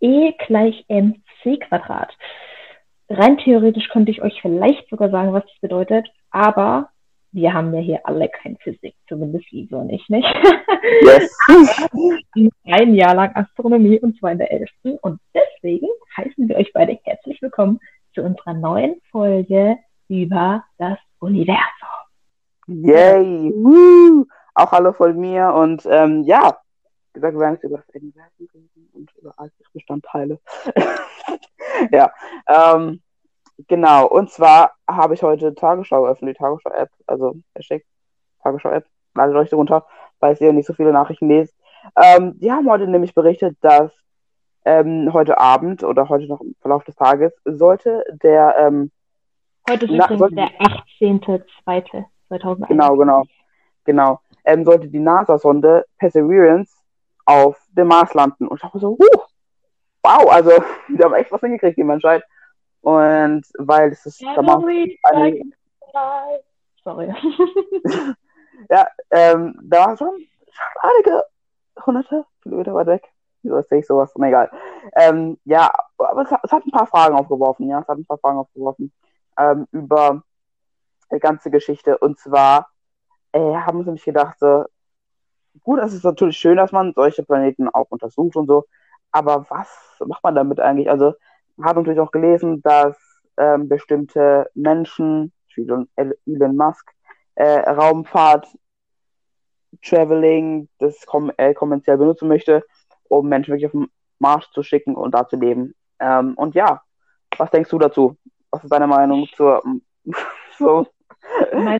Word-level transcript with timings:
E 0.00 0.32
gleich 0.46 0.84
mc 0.88 1.60
Quadrat. 1.68 2.12
Rein 3.08 3.38
theoretisch 3.38 3.88
könnte 3.88 4.10
ich 4.10 4.22
euch 4.22 4.40
vielleicht 4.42 4.88
sogar 4.88 5.10
sagen, 5.10 5.32
was 5.32 5.44
das 5.44 5.60
bedeutet, 5.60 6.08
aber 6.30 6.90
wir 7.32 7.52
haben 7.52 7.74
ja 7.74 7.80
hier 7.80 8.00
alle 8.04 8.28
kein 8.28 8.56
Physik, 8.58 8.94
zumindest 9.08 9.50
Lisa 9.50 9.76
und 9.76 9.90
ich 9.90 10.08
nicht. 10.08 10.26
Yes. 11.02 11.36
ein 12.64 12.94
Jahr 12.94 13.14
lang 13.14 13.34
Astronomie 13.34 14.00
und 14.00 14.18
zwar 14.18 14.32
in 14.32 14.38
der 14.38 14.50
11. 14.50 14.70
Und 15.02 15.20
deswegen 15.34 15.88
heißen 16.16 16.48
wir 16.48 16.56
euch 16.56 16.72
beide 16.72 16.98
herzlich 17.04 17.40
willkommen 17.42 17.78
zu 18.14 18.22
unserer 18.22 18.54
neuen 18.54 19.00
Folge 19.10 19.76
über 20.08 20.64
das 20.78 20.98
Universum. 21.18 21.60
Yay! 22.68 23.52
Woo! 23.54 24.26
Auch 24.54 24.72
hallo 24.72 24.92
von 24.92 25.16
mir 25.18 25.52
und 25.52 25.84
ähm, 25.86 26.22
ja, 26.22 26.56
wir 27.22 27.38
werden 27.38 27.58
über 27.62 27.78
das 27.78 27.88
Universum 27.94 28.48
reden 28.54 28.88
und 28.92 29.12
über 29.16 29.34
all 29.36 29.50
die 29.58 29.64
Bestandteile. 29.72 30.38
ja, 31.90 32.12
ähm, 32.46 33.00
genau. 33.68 34.06
Und 34.06 34.30
zwar 34.30 34.72
habe 34.88 35.14
ich 35.14 35.22
heute 35.22 35.54
Tagesschau 35.54 36.02
geöffnet, 36.02 36.36
die 36.36 36.38
Tagesschau-App, 36.38 36.90
also 37.06 37.36
Hashtag 37.54 37.84
Tagesschau-App, 38.42 38.86
ladet 39.14 39.36
euch 39.36 39.52
runter, 39.52 39.86
weil 40.20 40.36
ihr 40.40 40.52
nicht 40.52 40.66
so 40.66 40.74
viele 40.74 40.92
Nachrichten 40.92 41.28
lest. 41.28 41.54
Ähm, 41.96 42.38
die 42.38 42.50
haben 42.50 42.68
heute 42.68 42.86
nämlich 42.86 43.14
berichtet, 43.14 43.56
dass 43.60 43.92
ähm, 44.64 45.12
heute 45.12 45.38
Abend 45.38 45.84
oder 45.84 46.08
heute 46.08 46.26
noch 46.26 46.40
im 46.40 46.54
Verlauf 46.60 46.84
des 46.84 46.96
Tages 46.96 47.32
sollte 47.44 48.04
der 48.22 48.56
ähm, 48.58 48.90
Heute 49.68 49.86
ist 49.86 49.92
na, 49.92 50.04
übrigens 50.04 50.18
sollte, 50.20 50.34
der 50.36 50.50
18.02.2001. 51.00 52.68
Genau, 52.68 52.96
genau, 52.96 53.24
genau. 53.84 54.20
Ähm, 54.44 54.64
sollte 54.64 54.88
die 54.88 55.00
NASA-Sonde 55.00 55.84
Perseverance 55.98 56.75
auf 57.26 57.60
dem 57.68 57.88
Mars 57.88 58.14
landen. 58.14 58.48
Und 58.48 58.56
ich 58.56 58.62
dachte 58.62 58.78
so, 58.78 58.96
huh, 58.98 59.20
wow, 60.02 60.30
also 60.30 60.50
die 60.88 61.02
haben 61.02 61.14
echt 61.14 61.32
was 61.32 61.40
hingekriegt, 61.40 61.76
die 61.76 61.84
Menschheit. 61.84 62.24
Und 62.80 63.42
weil 63.58 63.90
es 63.90 64.06
ist 64.06 64.20
ja, 64.20 64.34
eine, 64.36 65.40
Sorry. 66.86 67.12
ja, 68.70 68.86
ähm, 69.10 69.58
da 69.64 69.86
war 69.86 69.96
schon, 69.96 70.10
schon 70.16 70.90
einige 70.90 71.24
hunderte 71.84 72.24
Kilometer 72.42 72.74
weit 72.74 72.86
weg. 72.86 73.12
Wieso 73.42 73.60
sehe 73.62 73.80
ich 73.80 73.86
sowas? 73.86 74.12
Na 74.16 74.28
egal. 74.28 74.50
Ähm, 74.94 75.36
ja, 75.44 75.72
aber 75.98 76.22
es 76.22 76.30
hat, 76.30 76.40
es 76.44 76.52
hat, 76.52 76.64
ein 76.64 76.70
paar 76.70 76.86
Fragen 76.86 77.16
aufgeworfen, 77.16 77.68
ja. 77.68 77.80
Es 77.80 77.88
hat 77.88 77.98
ein 77.98 78.06
paar 78.06 78.18
Fragen 78.18 78.38
aufgeworfen 78.38 78.92
ähm, 79.36 79.66
über 79.72 80.22
die 81.12 81.18
ganze 81.18 81.50
Geschichte. 81.50 81.98
Und 81.98 82.20
zwar 82.20 82.68
äh, 83.32 83.56
haben 83.56 83.84
sie 83.84 83.90
mich 83.90 84.04
gedacht, 84.04 84.38
so, 84.38 84.64
gut, 85.62 85.80
es 85.80 85.94
ist 85.94 86.04
natürlich 86.04 86.36
schön, 86.36 86.56
dass 86.56 86.72
man 86.72 86.92
solche 86.94 87.22
Planeten 87.22 87.68
auch 87.68 87.86
untersucht 87.90 88.36
und 88.36 88.46
so, 88.46 88.66
aber 89.12 89.46
was 89.48 89.68
macht 90.04 90.22
man 90.24 90.34
damit 90.34 90.60
eigentlich? 90.60 90.90
Also, 90.90 91.14
man 91.56 91.68
hat 91.68 91.76
natürlich 91.76 92.00
auch 92.00 92.10
gelesen, 92.10 92.62
dass 92.62 92.96
ähm, 93.38 93.68
bestimmte 93.68 94.50
Menschen, 94.54 95.32
wie 95.54 95.66
Elon 95.96 96.56
Musk, 96.56 96.90
äh, 97.34 97.70
Raumfahrt, 97.70 98.46
Traveling, 99.82 100.68
das 100.78 101.04
kom 101.06 101.32
äh, 101.36 101.54
kommerziell 101.54 101.98
benutzen 101.98 102.28
möchte, 102.28 102.64
um 103.08 103.28
Menschen 103.28 103.52
wirklich 103.52 103.66
auf 103.66 103.72
den 103.72 103.88
Mars 104.18 104.50
zu 104.52 104.62
schicken 104.62 104.94
und 104.94 105.12
da 105.12 105.28
zu 105.28 105.36
leben. 105.36 105.74
Ähm, 105.98 106.34
und 106.34 106.54
ja, 106.54 106.82
was 107.36 107.50
denkst 107.50 107.70
du 107.70 107.78
dazu? 107.78 108.16
Was 108.50 108.64
ist 108.64 108.72
deine 108.72 108.86
Meinung 108.86 109.28
zur, 109.34 109.62
so, 110.58 110.86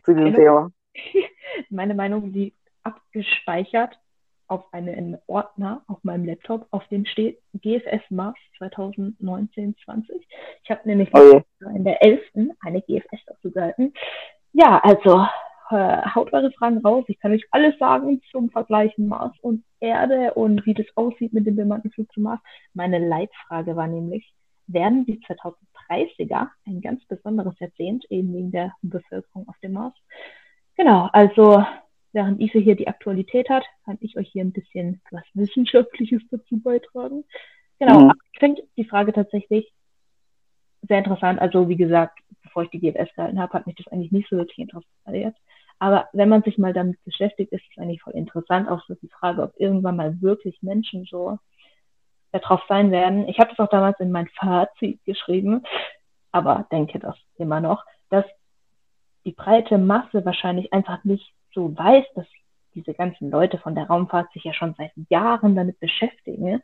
zu 0.03 0.13
diesem 0.13 0.33
Thema? 0.33 0.71
Meine 1.69 1.95
Meinung 1.95 2.31
liegt 2.31 2.56
abgespeichert 2.87 3.99
auf 4.47 4.63
einen 4.73 5.17
Ordner 5.27 5.83
auf 5.87 6.01
meinem 6.03 6.25
Laptop, 6.25 6.67
auf 6.71 6.87
dem 6.87 7.05
steht 7.05 7.39
GFS 7.53 8.09
Mars 8.09 8.37
2019-20. 8.59 9.75
Ich 10.63 10.69
habe 10.69 10.81
nämlich 10.85 11.09
oh 11.13 11.41
in 11.75 11.83
der 11.83 12.01
11. 12.01 12.21
eine 12.61 12.81
GFS 12.81 13.19
dazu 13.25 13.51
gehalten. 13.51 13.93
Ja, 14.53 14.79
also 14.79 15.25
äh, 15.69 16.01
haut 16.15 16.31
eure 16.31 16.51
Fragen 16.53 16.77
raus. 16.79 17.03
Ich 17.09 17.19
kann 17.19 17.33
euch 17.33 17.45
alles 17.51 17.77
sagen 17.77 18.21
zum 18.31 18.49
Vergleich 18.49 18.97
Mars 18.97 19.35
und 19.41 19.65
Erde 19.81 20.33
und 20.33 20.65
wie 20.65 20.73
das 20.73 20.87
aussieht 20.95 21.33
mit 21.33 21.45
dem 21.45 21.57
bemannten 21.57 21.91
Flug 21.91 22.11
zum 22.13 22.23
Mars. 22.23 22.39
Meine 22.73 23.05
Leitfrage 23.05 23.75
war 23.75 23.87
nämlich, 23.87 24.33
werden 24.67 25.05
die 25.05 25.19
2030er 25.19 26.47
ein 26.65 26.81
ganz 26.81 27.05
besonderes 27.05 27.59
Jahrzehnt, 27.59 28.05
eben 28.09 28.33
wegen 28.33 28.51
der 28.51 28.73
Bevölkerung 28.81 29.47
auf 29.49 29.57
dem 29.61 29.73
Mars? 29.73 29.93
Genau, 30.77 31.09
also 31.11 31.65
während 32.17 32.41
Isa 32.41 32.57
hier 32.57 32.75
die 32.75 32.87
Aktualität 32.87 33.47
hat, 33.47 33.63
kann 33.85 33.99
ich 34.01 34.17
euch 34.17 34.29
hier 34.29 34.43
ein 34.43 34.51
bisschen 34.51 35.01
was 35.11 35.23
Wissenschaftliches 35.35 36.23
dazu 36.31 36.59
beitragen. 36.59 37.23
Genau, 37.77 37.99
mhm. 37.99 38.13
ich 38.33 38.39
finde 38.39 38.63
die 38.75 38.85
Frage 38.85 39.13
tatsächlich 39.13 39.71
sehr 40.81 40.97
interessant. 40.97 41.39
Also 41.39 41.69
wie 41.69 41.77
gesagt, 41.77 42.17
bevor 42.41 42.63
ich 42.63 42.71
die 42.71 42.79
GFS 42.79 43.13
gehalten 43.15 43.39
habe, 43.39 43.53
hat 43.53 43.67
mich 43.67 43.75
das 43.75 43.87
eigentlich 43.89 44.11
nicht 44.11 44.29
so 44.29 44.37
wirklich 44.37 44.57
interessiert. 44.57 45.35
Aber 45.77 46.09
wenn 46.11 46.27
man 46.27 46.41
sich 46.41 46.57
mal 46.57 46.73
damit 46.73 46.97
beschäftigt, 47.03 47.51
ist 47.51 47.63
es 47.69 47.77
eigentlich 47.77 48.01
voll 48.01 48.13
interessant, 48.13 48.67
auch 48.67 48.83
so 48.87 48.95
die 48.95 49.09
Frage, 49.09 49.43
ob 49.43 49.53
irgendwann 49.57 49.97
mal 49.97 50.19
wirklich 50.19 50.57
Menschen 50.63 51.05
so 51.05 51.37
darauf 52.31 52.63
sein 52.67 52.89
werden. 52.89 53.27
Ich 53.27 53.37
habe 53.37 53.51
das 53.51 53.59
auch 53.59 53.69
damals 53.69 53.99
in 53.99 54.11
mein 54.11 54.27
Fazit 54.29 55.05
geschrieben, 55.05 55.61
aber 56.31 56.65
denke 56.71 56.97
das 56.97 57.15
immer 57.35 57.61
noch, 57.61 57.85
dass 58.09 58.25
die 59.23 59.33
breite 59.33 59.77
Masse 59.77 60.25
wahrscheinlich 60.25 60.73
einfach 60.73 61.03
nicht 61.03 61.31
so 61.57 61.75
weiß, 61.75 62.05
dass 62.13 62.27
diese 62.75 62.93
ganzen 62.93 63.31
Leute 63.31 63.57
von 63.57 63.73
der 63.73 63.87
Raumfahrt 63.87 64.31
sich 64.31 64.43
ja 64.43 64.53
schon 64.53 64.75
seit 64.77 64.91
Jahren 65.09 65.55
damit 65.55 65.79
beschäftigen. 65.79 66.61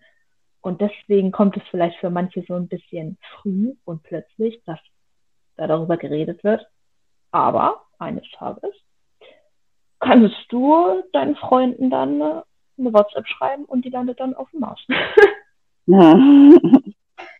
Und 0.62 0.80
deswegen 0.80 1.32
kommt 1.32 1.58
es 1.58 1.64
vielleicht 1.72 1.98
für 1.98 2.12
manche 2.12 2.44
so 2.48 2.54
ein 2.54 2.68
bisschen 2.68 3.18
früh 3.42 3.74
und 3.86 4.04
plötzlich, 4.04 4.62
dass 4.66 4.80
da 5.58 5.66
darüber 5.66 5.98
geredet 5.98 6.44
wird. 6.44 6.68
Aber 7.32 7.82
eines 7.98 8.24
Tages 8.38 8.72
kannst 10.00 10.36
du 10.50 11.02
deinen 11.12 11.36
Freunden 11.36 11.90
dann 11.90 12.22
eine 12.22 12.94
WhatsApp 12.94 13.28
schreiben 13.28 13.66
und 13.66 13.84
die 13.84 13.90
landet 13.90 14.20
dann 14.20 14.36
auf 14.36 14.52
dem 14.52 14.60
Mars. 14.60 14.80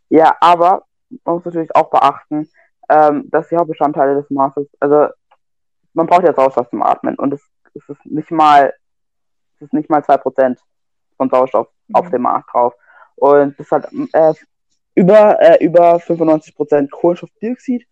ja, 0.10 0.36
aber 0.42 0.86
man 1.24 1.36
muss 1.36 1.46
natürlich 1.46 1.76
auch 1.76 1.92
beachten, 1.92 2.50
ähm, 2.90 3.30
dass 3.30 3.50
die 3.50 3.58
Hauptbestandteile 3.58 4.16
des 4.16 4.30
Marses, 4.32 4.68
also 4.80 5.10
man 5.94 6.08
braucht 6.08 6.24
ja 6.24 6.34
Sauerstoff 6.34 6.70
zum 6.70 6.84
Atmen 6.84 7.16
und 7.16 7.34
es, 7.34 7.42
es 7.74 7.88
ist 7.90 8.06
nicht 8.06 8.32
mal, 8.32 8.74
es 9.56 9.64
ist 9.64 9.74
nicht 9.74 9.90
mal 9.90 10.02
2% 10.02 10.58
von 11.18 11.30
Sauerstoff 11.30 11.68
mhm. 11.88 11.96
auf 11.96 12.10
dem 12.10 12.24
Mars 12.24 12.46
drauf. 12.52 12.74
Und 13.16 13.60
das 13.60 13.72
hat 13.72 13.90
äh, 14.14 14.34
über, 14.96 15.40
äh, 15.42 15.64
über 15.64 15.98
95% 15.98 16.90
Kohlenstoffdioxid. 16.90 17.88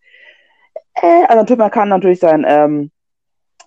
Äh, 0.94 1.24
also 1.28 1.56
man 1.56 1.70
kann 1.70 1.88
natürlich 1.88 2.20
sein, 2.20 2.44
ähm, 2.46 2.90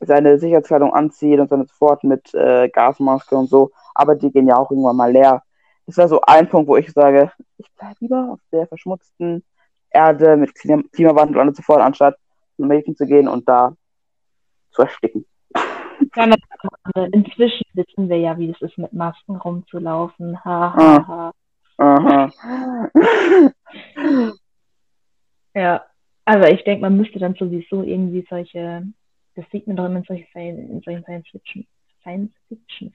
seine 0.01 0.38
Sicherheitskleidung 0.38 0.94
anziehen 0.94 1.40
und 1.40 1.52
dann 1.52 1.66
sofort 1.66 2.03
mit 2.03 2.34
äh, 2.34 2.69
Gasmaske 2.69 3.35
und 3.35 3.50
so, 3.50 3.72
aber 3.94 4.16
die 4.16 4.31
gehen 4.31 4.47
ja 4.47 4.57
auch 4.57 4.69
irgendwann 4.69 4.97
mal 4.97 5.12
leer. 5.12 5.44
Das 5.85 5.97
wäre 5.97 6.07
so 6.07 6.22
ein 6.22 6.50
Punkt, 6.50 6.67
wo 6.67 6.75
ich 6.78 6.91
sage, 6.91 7.31
ich 7.57 7.72
bleibe 7.75 7.96
lieber 8.00 8.29
auf 8.34 8.40
der 8.52 8.67
verschmutzten 8.67 9.44
Erde 9.90 10.35
mit 10.35 10.53
Klimawandel 10.56 11.38
und 11.40 11.56
so 11.56 11.62
fort, 11.62 11.81
anstatt 11.81 12.17
zum 12.57 12.67
Mädchen 12.67 12.96
zu 12.96 13.06
gehen 13.06 13.28
und 13.28 13.47
da 13.47 13.75
zu 14.75 14.84
ersticken. 14.84 15.25
Inzwischen 17.12 17.66
wissen 17.74 18.09
wir 18.09 18.18
ja, 18.18 18.38
wie 18.38 18.50
es 18.50 18.62
ist, 18.62 18.78
mit 18.78 18.94
Masken 18.94 19.38
rumzulaufen. 19.38 20.44
Ha, 20.44 20.74
ha, 20.75 21.08
ha. 21.08 21.31
Aha. 21.78 22.31
ja, 25.53 25.84
also 26.24 26.47
ich 26.47 26.64
denke, 26.64 26.81
man 26.81 26.96
müsste 26.97 27.19
dann 27.19 27.35
sowieso 27.35 27.84
irgendwie 27.84 28.25
solche, 28.30 28.88
das 29.35 29.46
sieht 29.52 29.68
man 29.68 29.75
doch 29.75 29.85
immer 29.85 29.97
in, 29.97 30.03
solche, 30.06 30.26
in 30.34 30.82
solchen 30.82 31.03
Science-Fiction-Filmen, 31.03 31.67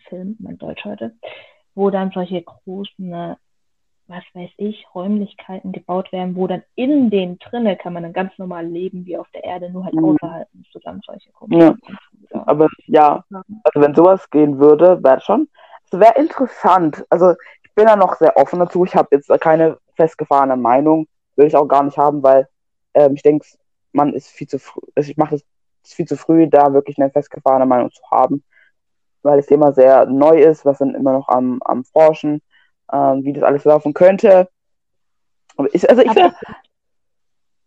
Science 0.06 0.36
mein 0.38 0.56
Deutsch 0.58 0.84
heute, 0.84 1.14
wo 1.74 1.90
dann 1.90 2.10
solche 2.10 2.40
großen 2.42 3.36
was 4.10 4.24
weiß 4.34 4.50
ich, 4.56 4.86
Räumlichkeiten 4.94 5.72
gebaut 5.72 6.10
werden, 6.12 6.34
wo 6.34 6.46
dann 6.46 6.62
in 6.74 7.10
den 7.10 7.38
drinnen 7.38 7.78
kann 7.78 7.92
man 7.92 8.02
dann 8.02 8.12
ganz 8.12 8.36
normal 8.38 8.66
leben 8.66 9.06
wie 9.06 9.16
auf 9.16 9.28
der 9.32 9.44
Erde, 9.44 9.70
nur 9.70 9.84
halt 9.84 9.94
mhm. 9.94 10.04
außerhalb 10.04 10.48
musst 10.52 10.74
du 10.74 10.78
dann 10.80 11.00
solche 11.06 11.30
komischen 11.30 11.78
ja. 12.30 12.46
Aber 12.46 12.68
ja, 12.86 13.24
also 13.30 13.80
wenn 13.80 13.94
sowas 13.94 14.28
gehen 14.30 14.58
würde, 14.58 15.02
wäre 15.02 15.20
schon, 15.20 15.48
es 15.90 15.98
wäre 15.98 16.18
interessant. 16.18 17.04
Also 17.08 17.34
ich 17.62 17.74
bin 17.74 17.86
da 17.86 17.96
noch 17.96 18.16
sehr 18.16 18.36
offen 18.36 18.58
dazu. 18.58 18.84
Ich 18.84 18.94
habe 18.94 19.08
jetzt 19.12 19.30
keine 19.40 19.78
festgefahrene 19.94 20.56
Meinung, 20.56 21.06
will 21.36 21.46
ich 21.46 21.56
auch 21.56 21.66
gar 21.66 21.82
nicht 21.82 21.96
haben, 21.96 22.22
weil 22.22 22.48
ähm, 22.94 23.14
ich 23.14 23.22
denke, 23.22 23.46
man 23.92 24.12
ist 24.12 24.28
viel 24.28 24.48
zu 24.48 24.58
früh, 24.58 24.82
also 24.94 25.10
ich 25.10 25.16
mache 25.16 25.36
es 25.36 25.44
viel 25.84 26.06
zu 26.06 26.16
früh, 26.16 26.48
da 26.48 26.72
wirklich 26.72 26.98
eine 26.98 27.10
festgefahrene 27.10 27.66
Meinung 27.66 27.90
zu 27.90 28.02
haben, 28.10 28.42
weil 29.22 29.36
das 29.36 29.46
Thema 29.46 29.72
sehr 29.72 30.06
neu 30.06 30.40
ist, 30.40 30.64
was 30.64 30.78
dann 30.78 30.94
immer 30.94 31.12
noch 31.12 31.28
am, 31.28 31.60
am 31.64 31.84
Forschen 31.84 32.42
ähm, 32.92 33.24
wie 33.24 33.32
das 33.32 33.42
alles 33.42 33.64
laufen 33.64 33.94
könnte. 33.94 34.48
Ich, 35.72 35.88
also 35.88 36.02
ich 36.02 36.12
finde, 36.12 36.34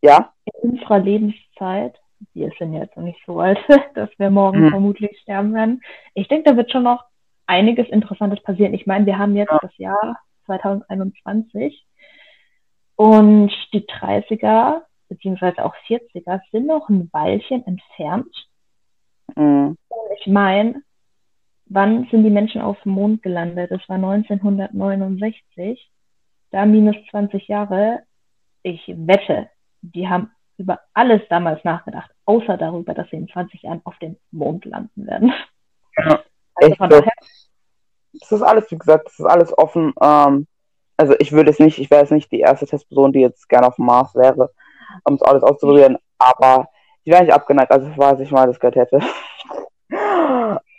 ja. 0.01 0.33
In 0.61 0.71
unserer 0.71 0.99
Lebenszeit, 0.99 1.99
wir 2.33 2.51
sind 2.57 2.73
jetzt 2.73 2.97
noch 2.97 3.03
nicht 3.03 3.19
so 3.25 3.39
alt, 3.39 3.59
dass 3.95 4.09
wir 4.17 4.29
morgen 4.29 4.63
hm. 4.63 4.69
vermutlich 4.69 5.17
sterben 5.21 5.53
werden. 5.53 5.81
Ich 6.13 6.27
denke, 6.27 6.49
da 6.49 6.57
wird 6.57 6.71
schon 6.71 6.83
noch 6.83 7.03
einiges 7.45 7.87
Interessantes 7.89 8.41
passieren. 8.41 8.73
Ich 8.73 8.85
meine, 8.85 9.05
wir 9.05 9.17
haben 9.17 9.35
jetzt 9.35 9.51
ja. 9.51 9.59
das 9.61 9.77
Jahr 9.77 10.17
2021. 10.45 11.85
Und 12.95 13.51
die 13.73 13.87
30er 13.87 14.81
beziehungsweise 15.09 15.63
auch 15.63 15.75
40er 15.87 16.41
sind 16.51 16.67
noch 16.67 16.89
ein 16.89 17.09
Weilchen 17.11 17.65
entfernt. 17.65 18.49
Mhm. 19.35 19.77
Ich 20.19 20.27
meine, 20.27 20.81
wann 21.65 22.07
sind 22.11 22.23
die 22.23 22.29
Menschen 22.29 22.61
auf 22.61 22.81
dem 22.83 22.93
Mond 22.93 23.23
gelandet? 23.23 23.71
Das 23.71 23.81
war 23.87 23.95
1969. 23.95 25.89
Da 26.51 26.65
minus 26.65 26.95
20 27.11 27.47
Jahre. 27.47 28.03
Ich 28.61 28.81
wette, 28.87 29.49
die 29.81 30.07
haben 30.07 30.31
über 30.57 30.79
alles 30.93 31.21
damals 31.29 31.63
nachgedacht, 31.63 32.11
außer 32.25 32.57
darüber, 32.57 32.93
dass 32.93 33.09
sie 33.09 33.17
in 33.17 33.27
20 33.27 33.63
Jahren 33.63 33.81
auf 33.83 33.97
dem 33.99 34.17
Mond 34.31 34.65
landen 34.65 35.07
werden. 35.07 35.33
Ja, 35.97 36.23
also 36.55 36.75
von 36.75 36.89
daher. 36.89 37.11
Das 38.13 38.31
ist 38.31 38.41
alles, 38.43 38.69
wie 38.71 38.77
gesagt, 38.77 39.07
das 39.07 39.19
ist 39.19 39.25
alles 39.25 39.57
offen. 39.57 39.93
Ähm, 39.99 40.47
also 40.97 41.15
ich 41.19 41.31
würde 41.31 41.49
es 41.49 41.59
nicht, 41.59 41.79
ich 41.79 41.89
wäre 41.89 42.01
jetzt 42.01 42.11
nicht 42.11 42.31
die 42.31 42.41
erste 42.41 42.67
Testperson, 42.67 43.11
die 43.11 43.21
jetzt 43.21 43.49
gerne 43.49 43.67
auf 43.67 43.75
dem 43.75 43.85
Mars 43.85 44.13
wäre, 44.15 44.51
um 45.03 45.15
es 45.15 45.21
alles 45.23 45.43
auszuprobieren, 45.43 45.97
aber 46.19 46.69
ich 47.03 47.11
wäre 47.11 47.23
nicht 47.23 47.33
abgeneigt, 47.33 47.71
also 47.71 47.91
falls 47.95 48.19
ich 48.19 48.31
mal 48.31 48.45
das 48.45 48.59
Geld 48.59 48.75
hätte. 48.75 48.99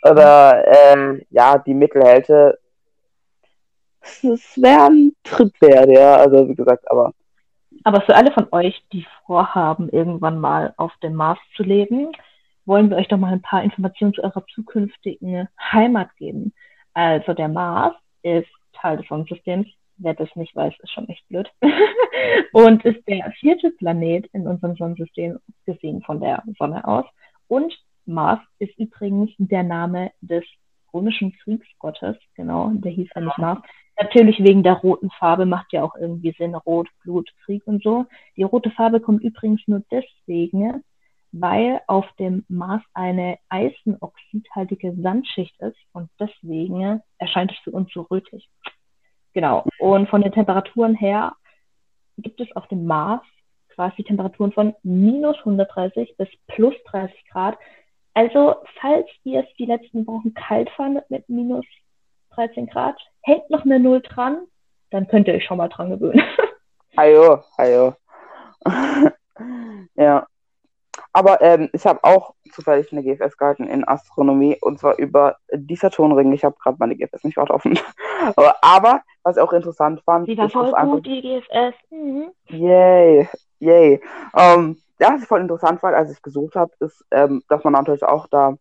Oder 0.09 0.63
ähm, 0.67 1.23
ja, 1.31 1.57
die 1.57 1.73
Mittelhälfte. 1.73 2.59
Es 4.01 4.61
wäre 4.61 4.85
ein 4.85 5.13
Trip 5.23 5.51
wert, 5.61 5.89
ja, 5.89 6.17
also 6.17 6.47
wie 6.47 6.53
gesagt, 6.53 6.89
aber. 6.91 7.11
Aber 7.83 8.01
für 8.01 8.15
alle 8.15 8.31
von 8.31 8.47
euch, 8.51 8.83
die 8.93 9.05
vorhaben, 9.25 9.89
irgendwann 9.89 10.39
mal 10.39 10.73
auf 10.77 10.91
dem 11.01 11.15
Mars 11.15 11.39
zu 11.55 11.63
leben, 11.63 12.11
wollen 12.65 12.89
wir 12.89 12.97
euch 12.97 13.07
doch 13.07 13.17
mal 13.17 13.33
ein 13.33 13.41
paar 13.41 13.63
Informationen 13.63 14.13
zu 14.13 14.23
eurer 14.23 14.45
zukünftigen 14.53 15.47
Heimat 15.59 16.15
geben. 16.17 16.53
Also 16.93 17.33
der 17.33 17.47
Mars 17.47 17.95
ist 18.21 18.49
Teil 18.73 18.97
des 18.97 19.07
Sonnensystems. 19.07 19.67
Wer 19.97 20.13
das 20.13 20.29
nicht 20.35 20.55
weiß, 20.55 20.73
ist 20.81 20.91
schon 20.91 21.09
echt 21.09 21.27
blöd. 21.29 21.49
und 22.53 22.85
ist 22.85 23.07
der 23.07 23.31
vierte 23.39 23.71
Planet 23.71 24.27
in 24.33 24.47
unserem 24.47 24.75
Sonnensystem 24.75 25.39
gesehen 25.65 26.01
von 26.03 26.19
der 26.19 26.43
Sonne 26.57 26.87
aus. 26.87 27.05
Und 27.47 27.73
Mars 28.05 28.39
ist 28.59 28.77
übrigens 28.77 29.31
der 29.37 29.63
Name 29.63 30.11
des 30.21 30.43
römischen 30.93 31.33
Kriegsgottes. 31.33 32.17
Genau, 32.35 32.71
der 32.73 32.91
hieß 32.91 33.09
ja 33.15 33.21
nicht 33.21 33.37
Mars. 33.37 33.59
Natürlich 33.99 34.39
wegen 34.39 34.63
der 34.63 34.73
roten 34.73 35.09
Farbe 35.11 35.45
macht 35.45 35.71
ja 35.71 35.83
auch 35.83 35.95
irgendwie 35.95 36.35
Sinn, 36.37 36.53
Rot, 36.53 36.89
Blut, 37.03 37.29
Krieg 37.45 37.65
und 37.65 37.81
so. 37.81 38.05
Die 38.35 38.43
rote 38.43 38.71
Farbe 38.71 38.99
kommt 38.99 39.23
übrigens 39.23 39.61
nur 39.67 39.83
deswegen, 39.89 40.83
weil 41.31 41.81
auf 41.87 42.05
dem 42.19 42.45
Mars 42.49 42.83
eine 42.93 43.37
eisenoxidhaltige 43.49 44.95
Sandschicht 45.01 45.59
ist 45.61 45.77
und 45.93 46.09
deswegen 46.19 47.01
erscheint 47.17 47.51
es 47.51 47.57
für 47.59 47.71
uns 47.71 47.91
so 47.93 48.01
rötlich. 48.01 48.49
Genau. 49.33 49.65
Und 49.79 50.09
von 50.09 50.21
den 50.21 50.31
Temperaturen 50.31 50.95
her 50.95 51.33
gibt 52.17 52.39
es 52.41 52.53
auf 52.55 52.67
dem 52.67 52.85
Mars 52.85 53.21
quasi 53.75 54.03
Temperaturen 54.03 54.53
von 54.53 54.73
minus 54.83 55.37
130 55.39 56.15
bis 56.17 56.29
plus 56.47 56.73
30 56.85 57.13
Grad. 57.29 57.57
Also, 58.15 58.55
falls 58.79 59.07
ihr 59.25 59.41
es 59.41 59.55
die 59.57 59.65
letzten 59.65 60.07
Wochen 60.07 60.33
kalt 60.33 60.69
fandet 60.71 61.09
mit 61.11 61.27
minus 61.29 61.65
13 62.33 62.67
Grad, 62.67 62.95
hängt 63.21 63.49
noch 63.49 63.65
eine 63.65 63.77
Null 63.77 64.01
dran, 64.01 64.47
dann 64.89 65.07
könnt 65.07 65.27
ihr 65.27 65.33
euch 65.33 65.45
schon 65.45 65.57
mal 65.57 65.67
dran 65.67 65.89
gewöhnen. 65.89 66.23
Ajo, 66.95 67.43
ajo. 67.57 67.93
ja. 69.95 70.25
Aber 71.11 71.41
ähm, 71.41 71.69
ich 71.73 71.85
habe 71.85 72.01
auch 72.03 72.35
zufällig 72.51 72.89
eine 72.93 73.03
GFS 73.03 73.37
gehalten 73.37 73.67
in 73.67 73.85
Astronomie 73.85 74.57
und 74.61 74.79
zwar 74.79 74.97
über 74.97 75.35
die 75.53 75.75
Saturnringe. 75.75 76.33
Ich 76.35 76.45
habe 76.45 76.55
gerade 76.61 76.77
meine 76.79 76.95
GFS 76.95 77.25
nicht 77.25 77.35
gerade 77.35 77.53
offen. 77.53 77.77
aber 78.61 79.01
was 79.23 79.35
ich 79.35 79.43
auch 79.43 79.51
interessant 79.51 80.01
fand. 80.05 80.27
Wieder 80.27 80.49
voll 80.49 80.67
gut, 80.67 80.73
einfach... 80.73 80.99
die 81.01 81.21
GFS. 81.21 81.75
Mhm. 81.89 82.31
Yay, 82.47 83.27
yay. 83.59 84.01
Ähm, 84.37 84.77
ja, 84.99 85.13
was 85.13 85.25
voll 85.25 85.41
interessant 85.41 85.81
fand, 85.81 85.95
als 85.95 86.11
ich 86.11 86.21
gesucht 86.21 86.55
habe, 86.55 86.71
ist, 86.79 87.05
ähm, 87.11 87.43
dass 87.49 87.63
man 87.63 87.73
natürlich 87.73 88.03
auch 88.03 88.27
da 88.27 88.55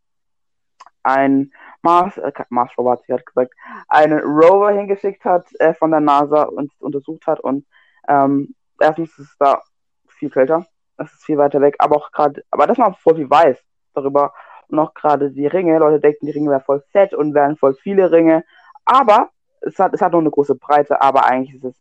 ein 1.03 1.53
Mars, 1.83 2.17
äh, 2.19 2.33
Mars 2.49 2.77
Rover 2.79 2.93
hat 2.93 3.01
sich 3.01 3.11
halt 3.11 3.27
gesagt, 3.27 3.53
einen 3.89 4.21
Rover 4.21 4.71
hingeschickt 4.71 5.25
hat 5.25 5.49
äh, 5.61 5.75
von 5.75 5.91
der 5.91 6.01
NASA 6.01 6.45
und 6.45 6.73
untersucht 6.81 7.27
hat 7.27 7.41
und 7.41 7.67
ähm, 8.09 8.55
erstens 8.81 9.11
ist 9.19 9.31
es 9.31 9.37
da 9.39 9.63
viel 10.09 10.31
kälter 10.31 10.67
das 10.97 11.13
ist 11.13 11.25
viel 11.25 11.39
weiter 11.39 11.61
weg, 11.61 11.77
aber 11.79 11.97
auch 11.97 12.11
gerade, 12.13 12.45
aber 12.51 12.67
dass 12.67 12.79
man 12.79 12.95
voll 12.95 13.17
viel 13.17 13.31
weiß 13.31 13.59
darüber 13.95 14.33
und 14.69 14.79
auch 14.79 14.95
gerade 14.95 15.31
die 15.31 15.47
Ringe, 15.47 15.79
Leute 15.79 16.01
denken, 16.01 16.27
die 16.27 16.33
Ringe 16.33 16.51
wären 16.51 16.63
voll 16.63 16.83
fett 16.91 17.15
und 17.15 17.35
wären 17.35 17.57
voll 17.57 17.75
viele 17.75 18.11
Ringe, 18.11 18.45
aber 18.85 19.31
es 19.61 19.79
hat, 19.79 19.95
es 19.95 20.01
hat 20.01 20.13
noch 20.13 20.21
eine 20.21 20.31
große 20.31 20.55
Breite, 20.55 21.01
aber 21.01 21.25
eigentlich 21.25 21.57
ist 21.57 21.65
es 21.65 21.77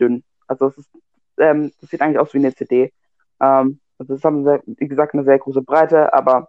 dünn. 0.00 0.24
Also 0.46 0.66
es 0.66 0.78
ist, 0.78 0.90
ähm, 1.38 1.72
das 1.80 1.90
sieht 1.90 2.02
eigentlich 2.02 2.18
aus 2.18 2.34
wie 2.34 2.38
eine 2.38 2.54
CD. 2.54 2.92
Ähm, 3.40 3.80
also 4.02 4.14
es 4.14 4.24
haben, 4.24 4.44
sehr, 4.44 4.62
wie 4.66 4.88
gesagt, 4.88 5.14
eine 5.14 5.24
sehr 5.24 5.38
große 5.38 5.62
Breite, 5.62 6.12
aber 6.12 6.48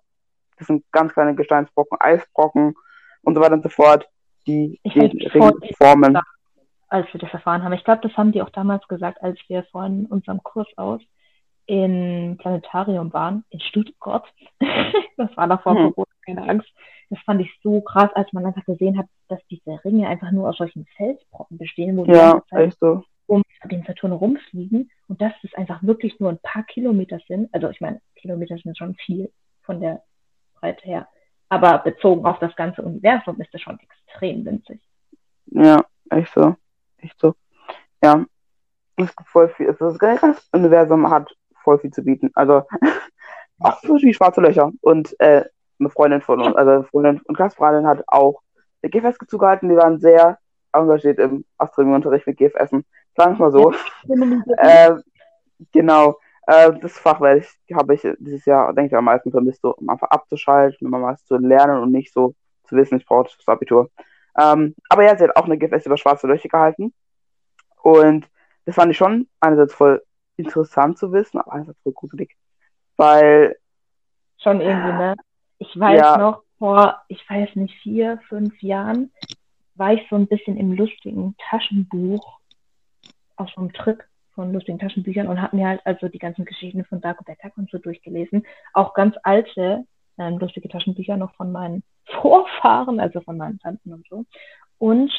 das 0.58 0.68
sind 0.68 0.84
ganz 0.92 1.14
kleine 1.14 1.36
Gesteinsbrocken, 1.36 1.98
Eisbrocken 2.00 2.76
und 3.22 3.36
so 3.36 3.42
weiter 3.42 3.54
und 3.54 3.64
so 3.64 3.70
fort, 3.70 4.08
die 4.48 4.80
ich 4.84 4.94
den 4.94 5.12
Ring 5.12 5.52
formen. 5.78 6.18
Als 6.90 7.12
wir 7.12 7.20
das 7.20 7.34
erfahren 7.34 7.64
haben. 7.64 7.74
Ich 7.74 7.84
glaube, 7.84 8.02
das 8.08 8.16
haben 8.18 8.32
die 8.32 8.42
auch 8.42 8.52
damals 8.52 8.88
gesagt, 8.88 9.22
als 9.24 9.40
wir 9.48 9.64
von 9.72 10.06
unserem 10.06 10.44
Kurs 10.44 10.68
aus 10.78 11.02
im 11.66 12.38
Planetarium 12.38 13.14
waren, 13.14 13.46
in 13.50 13.60
Stuttgart. 13.60 14.26
das 15.18 15.36
war 15.38 15.48
davor 15.48 15.76
hm. 15.76 15.94
Corona, 15.94 16.12
keine 16.26 16.48
Angst. 16.48 16.70
Das 17.10 17.20
fand 17.22 17.42
ich 17.42 17.52
so 17.64 17.82
krass, 17.82 18.10
als 18.14 18.32
man 18.34 18.46
einfach 18.46 18.66
gesehen 18.66 18.98
hat, 18.98 19.06
dass 19.28 19.40
diese 19.50 19.84
Ringe 19.86 20.08
einfach 20.08 20.32
nur 20.32 20.50
aus 20.50 20.58
solchen 20.58 20.86
Felsbrocken 20.98 21.58
bestehen, 21.58 21.98
wo 21.98 22.06
ja, 22.06 22.36
die 22.36 22.50
Zeit 22.50 22.78
so. 22.80 23.04
Um 23.34 23.44
den 23.70 23.84
Saturn 23.84 24.12
rumfliegen 24.12 24.92
und 25.08 25.22
dass 25.22 25.34
es 25.44 25.54
einfach 25.56 25.82
wirklich 25.84 26.20
nur 26.20 26.30
ein 26.30 26.40
paar 26.40 26.64
Kilometer 26.64 27.20
sind. 27.28 27.54
Also 27.54 27.70
ich 27.70 27.82
meine, 27.82 28.02
Kilometer 28.16 28.58
sind 28.58 28.78
schon 28.78 28.96
viel 28.96 29.32
von 29.62 29.80
der 29.80 30.04
Breite 30.60 30.84
her. 30.86 31.08
Aber 31.50 31.80
bezogen 31.80 32.26
auf 32.26 32.40
das 32.40 32.56
ganze 32.56 32.82
Universum 32.82 33.40
ist 33.42 33.54
das 33.54 33.62
schon 33.62 33.80
extrem 33.80 34.46
winzig. 34.46 34.82
Ja, 35.48 35.84
echt 36.10 36.34
so. 36.34 36.56
Echt 36.98 37.20
so. 37.20 37.34
Ja. 38.04 38.26
Es 38.98 39.16
gibt 39.16 39.30
voll 39.30 39.50
viel. 39.50 39.76
Das 39.80 39.98
ganze 39.98 40.42
Universum 40.52 41.10
hat 41.10 41.36
voll 41.64 41.80
viel 41.80 41.92
zu 41.92 42.04
bieten. 42.04 42.30
Also 42.36 42.64
auch 43.60 43.80
so 43.82 43.96
wie 43.96 44.14
schwarze 44.14 44.42
Löcher. 44.42 44.72
Und 44.82 45.20
äh, 45.20 45.46
eine 45.80 45.90
Freundin 45.90 46.22
von 46.22 46.40
uns, 46.40 46.56
also 46.56 46.84
Freundin 46.84 47.22
und 47.22 47.36
Klassfreundin 47.36 47.88
hat 47.88 48.04
auch 48.08 48.42
eine 48.82 48.90
GFS 48.92 49.18
zugehalten, 49.28 49.70
die 49.70 49.76
waren 49.76 50.00
sehr 50.00 50.38
engagiert 50.74 51.20
im 51.20 51.46
Astronomieunterricht 51.58 52.28
mit 52.28 52.38
GFS. 52.38 52.72
Sagen 52.72 52.86
wir 53.16 53.34
mal 53.38 53.52
so. 53.52 53.74
äh, 54.58 54.96
genau. 55.72 56.18
Äh, 56.48 56.74
das 56.80 56.98
Fach 56.98 57.22
werde 57.22 57.42
ich, 57.42 57.76
habe 57.76 57.94
ich 57.94 58.02
dieses 58.20 58.46
Jahr, 58.46 58.74
denke 58.74 58.88
ich, 58.88 58.98
am 58.98 59.06
meisten 59.06 59.32
vermisst, 59.32 59.62
so, 59.62 59.76
um 59.76 59.90
einfach 59.90 60.10
abzuschalten, 60.10 60.86
um 60.86 60.92
mal 60.92 61.02
was 61.02 61.24
zu 61.26 61.38
lernen 61.38 61.82
und 61.82 61.92
nicht 61.92 62.12
so 62.12 62.36
zu 62.66 62.76
wissen, 62.76 62.98
ich 62.98 63.06
brauche 63.06 63.30
das 63.36 63.48
Abitur. 63.48 63.90
Ähm, 64.40 64.76
aber 64.90 65.04
ja, 65.04 65.18
sie 65.18 65.24
hat 65.26 65.36
auch 65.36 65.46
eine 65.46 65.58
GFS 65.58 65.86
über 65.86 65.98
schwarze 65.98 66.28
Löcher 66.28 66.50
gehalten. 66.50 66.94
Und 67.82 68.28
das 68.66 68.76
fand 68.76 68.92
ich 68.92 68.98
schon 68.98 69.28
einerseits 69.40 69.74
voll 69.74 70.04
interessant 70.38 70.98
zu 70.98 71.12
wissen, 71.12 71.38
aber 71.38 71.54
einfach 71.54 71.74
so 71.84 71.92
gruselig. 71.92 72.36
Weil. 72.98 73.58
Schon 74.38 74.62
irgendwie, 74.62 74.92
ne? 74.92 75.16
Ich 75.60 75.80
weiß 75.80 76.00
ja. 76.00 76.18
noch, 76.18 76.44
vor, 76.58 77.02
ich 77.08 77.30
weiß 77.30 77.56
nicht, 77.56 77.76
vier, 77.82 78.20
fünf 78.28 78.62
Jahren 78.62 79.12
war 79.76 79.94
ich 79.94 80.02
so 80.10 80.16
ein 80.16 80.28
bisschen 80.28 80.58
im 80.58 80.74
lustigen 80.74 81.36
Taschenbuch 81.50 82.40
auf 83.36 83.50
so 83.52 83.62
einem 83.62 83.74
Trip 83.74 84.04
von 84.34 84.52
lustigen 84.52 84.80
Taschenbüchern 84.80 85.28
und 85.28 85.42
habe 85.42 85.56
mir 85.56 85.68
halt 85.68 85.82
also 85.86 86.08
die 86.08 86.20
ganzen 86.20 86.46
Geschichten 86.46 86.84
von 86.86 87.02
Dagobert 87.02 87.44
Duck 87.44 87.58
und 87.58 87.70
so 87.70 87.78
durchgelesen. 87.78 88.46
Auch 88.74 88.94
ganz 88.94 89.16
alte 89.24 89.86
ähm, 90.18 90.38
lustige 90.40 90.70
Taschenbücher 90.70 91.18
noch 91.18 91.34
von 91.36 91.52
meinen 91.52 91.84
Vorfahren, 92.22 93.00
also 93.00 93.22
von 93.22 93.38
meinen 93.38 93.60
Tanten 93.60 93.94
und 93.94 94.06
so. 94.10 94.26
Und 94.78 95.12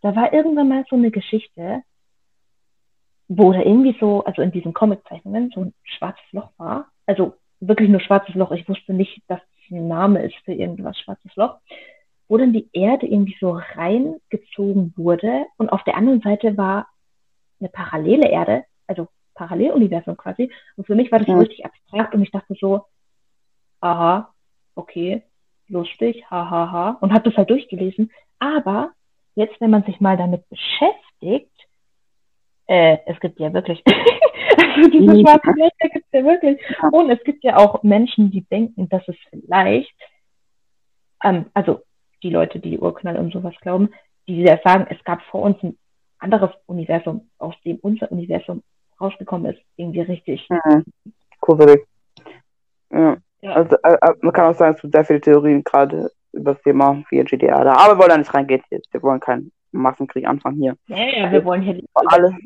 da 0.00 0.16
war 0.16 0.32
irgendwann 0.32 0.68
mal 0.68 0.84
so 0.88 0.96
eine 0.96 1.10
Geschichte, 1.10 1.82
wo 3.28 3.52
da 3.52 3.60
irgendwie 3.60 3.96
so, 4.00 4.24
also 4.24 4.42
in 4.42 4.50
diesen 4.50 4.74
Comiczeichnungen, 4.74 5.50
so 5.54 5.60
ein 5.62 5.74
schwarzes 5.84 6.24
Loch 6.32 6.50
war. 6.58 6.90
Also 7.06 7.34
wirklich 7.60 7.88
nur 7.88 8.00
schwarzes 8.00 8.34
Loch. 8.34 8.50
Ich 8.50 8.68
wusste 8.68 8.92
nicht, 8.92 9.22
dass 9.28 9.40
es 9.40 9.70
ein 9.70 9.88
Name 9.88 10.22
ist 10.22 10.34
für 10.44 10.52
irgendwas 10.52 10.98
schwarzes 10.98 11.34
Loch. 11.36 11.58
Wo 12.32 12.38
dann 12.38 12.54
die 12.54 12.70
Erde 12.72 13.06
irgendwie 13.06 13.36
so 13.38 13.60
reingezogen 13.74 14.94
wurde 14.96 15.44
und 15.58 15.68
auf 15.68 15.84
der 15.84 15.96
anderen 15.96 16.22
Seite 16.22 16.56
war 16.56 16.88
eine 17.60 17.68
parallele 17.68 18.26
Erde, 18.30 18.64
also 18.86 19.08
Paralleluniversum 19.34 20.16
quasi. 20.16 20.50
Und 20.76 20.86
für 20.86 20.94
mich 20.94 21.12
war 21.12 21.18
das 21.18 21.28
ja. 21.28 21.36
richtig 21.36 21.66
abstrakt 21.66 22.14
und 22.14 22.22
ich 22.22 22.30
dachte 22.30 22.54
so, 22.58 22.86
aha, 23.82 24.32
okay, 24.76 25.24
lustig, 25.68 26.24
hahaha. 26.30 26.50
Ha, 26.50 26.72
ha. 26.72 26.98
Und 27.02 27.12
habe 27.12 27.28
das 27.28 27.36
halt 27.36 27.50
durchgelesen. 27.50 28.10
Aber 28.38 28.92
jetzt, 29.34 29.60
wenn 29.60 29.70
man 29.70 29.84
sich 29.84 30.00
mal 30.00 30.16
damit 30.16 30.48
beschäftigt, 30.48 31.52
äh, 32.66 32.96
es 33.04 33.20
gibt 33.20 33.40
ja 33.40 33.52
wirklich, 33.52 33.82
also 33.86 34.88
diese 34.88 35.20
schwarzen 35.20 35.54
Löcher 35.54 35.88
gibt 35.92 36.06
es 36.10 36.12
ja 36.12 36.24
wirklich. 36.24 36.58
Und 36.92 37.10
es 37.10 37.22
gibt 37.24 37.44
ja 37.44 37.58
auch 37.58 37.82
Menschen, 37.82 38.30
die 38.30 38.40
denken, 38.44 38.88
dass 38.88 39.06
es 39.06 39.16
vielleicht, 39.28 39.94
ähm, 41.22 41.50
also 41.52 41.82
die 42.22 42.30
Leute, 42.30 42.58
die 42.58 42.78
Urknall 42.78 43.16
und 43.16 43.32
sowas 43.32 43.54
glauben, 43.60 43.90
die 44.28 44.46
sagen, 44.64 44.86
es 44.88 45.02
gab 45.04 45.22
vor 45.22 45.42
uns 45.42 45.62
ein 45.62 45.76
anderes 46.18 46.50
Universum, 46.66 47.28
aus 47.38 47.54
dem 47.64 47.78
unser 47.82 48.10
Universum 48.12 48.62
rausgekommen 49.00 49.52
ist, 49.52 49.62
irgendwie 49.76 50.02
richtig. 50.02 50.48
Mhm. 50.48 50.84
Gruselig. 51.40 51.84
Ja. 52.92 53.16
ja. 53.40 53.52
Also, 53.52 53.76
äh, 53.82 53.94
äh, 53.94 54.14
man 54.20 54.32
kann 54.32 54.52
auch 54.52 54.58
sagen, 54.58 54.74
es 54.76 54.82
gibt 54.82 54.94
sehr 54.94 55.04
viele 55.04 55.20
Theorien 55.20 55.64
gerade 55.64 56.10
über 56.32 56.54
das 56.54 56.62
Thema 56.62 57.02
4G 57.10 57.46
da. 57.46 57.72
Aber 57.72 57.94
wir 57.94 57.98
wollen 57.98 58.10
da 58.10 58.18
nicht 58.18 58.32
reingehen. 58.32 58.62
Wir 58.70 59.02
wollen 59.02 59.20
keinen 59.20 59.50
Massenkrieg 59.72 60.26
anfangen 60.26 60.58
hier. 60.58 60.76
Ja, 60.86 60.96
ja, 60.96 61.32
wir 61.32 61.44
wollen 61.44 61.62
hier 61.62 61.74
über 61.74 62.02
alle 62.06 62.36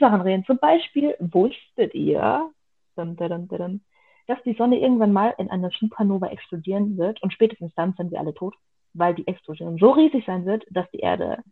Sachen 0.00 0.20
reden. 0.22 0.44
Zum 0.44 0.58
Beispiel, 0.58 1.14
wusstet 1.20 1.94
ihr, 1.94 2.50
dun, 2.96 3.16
dun, 3.16 3.48
dun, 3.48 3.80
dass 4.26 4.42
die 4.44 4.54
Sonne 4.54 4.78
irgendwann 4.78 5.12
mal 5.12 5.34
in 5.38 5.50
einer 5.50 5.70
Supernova 5.70 6.28
explodieren 6.28 6.96
wird 6.96 7.22
und 7.22 7.32
spätestens 7.32 7.74
dann 7.74 7.94
sind 7.96 8.10
wir 8.10 8.20
alle 8.20 8.34
tot, 8.34 8.54
weil 8.94 9.14
die 9.14 9.26
Explosion 9.26 9.76
so 9.78 9.90
riesig 9.90 10.24
sein 10.24 10.46
wird, 10.46 10.64
dass 10.70 10.90
die 10.90 11.00
Erde 11.00 11.42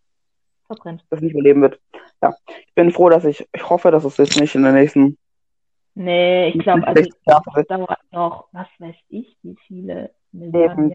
verbrennt. 0.66 1.04
Das 1.11 1.20
nicht 1.20 1.32
überleben 1.32 1.62
wird. 1.62 1.80
Ja, 2.22 2.34
ich 2.49 2.75
bin 2.75 2.90
froh, 2.90 3.11
dass 3.11 3.25
ich, 3.25 3.46
ich 3.52 3.68
hoffe, 3.68 3.90
dass 3.90 4.04
es 4.04 4.16
jetzt 4.16 4.40
nicht 4.40 4.54
in 4.54 4.62
der 4.62 4.72
nächsten. 4.72 5.18
Nee, 5.94 6.49
ich 6.49 6.58
glaube, 6.61 6.87
also 6.87 7.02
das 7.26 7.66
dauert 7.66 7.99
noch, 8.12 8.49
was 8.52 8.68
weiß 8.78 8.96
ich, 9.08 9.37
wie 9.42 9.56
viele 9.66 10.11
Milliarden. 10.30 10.94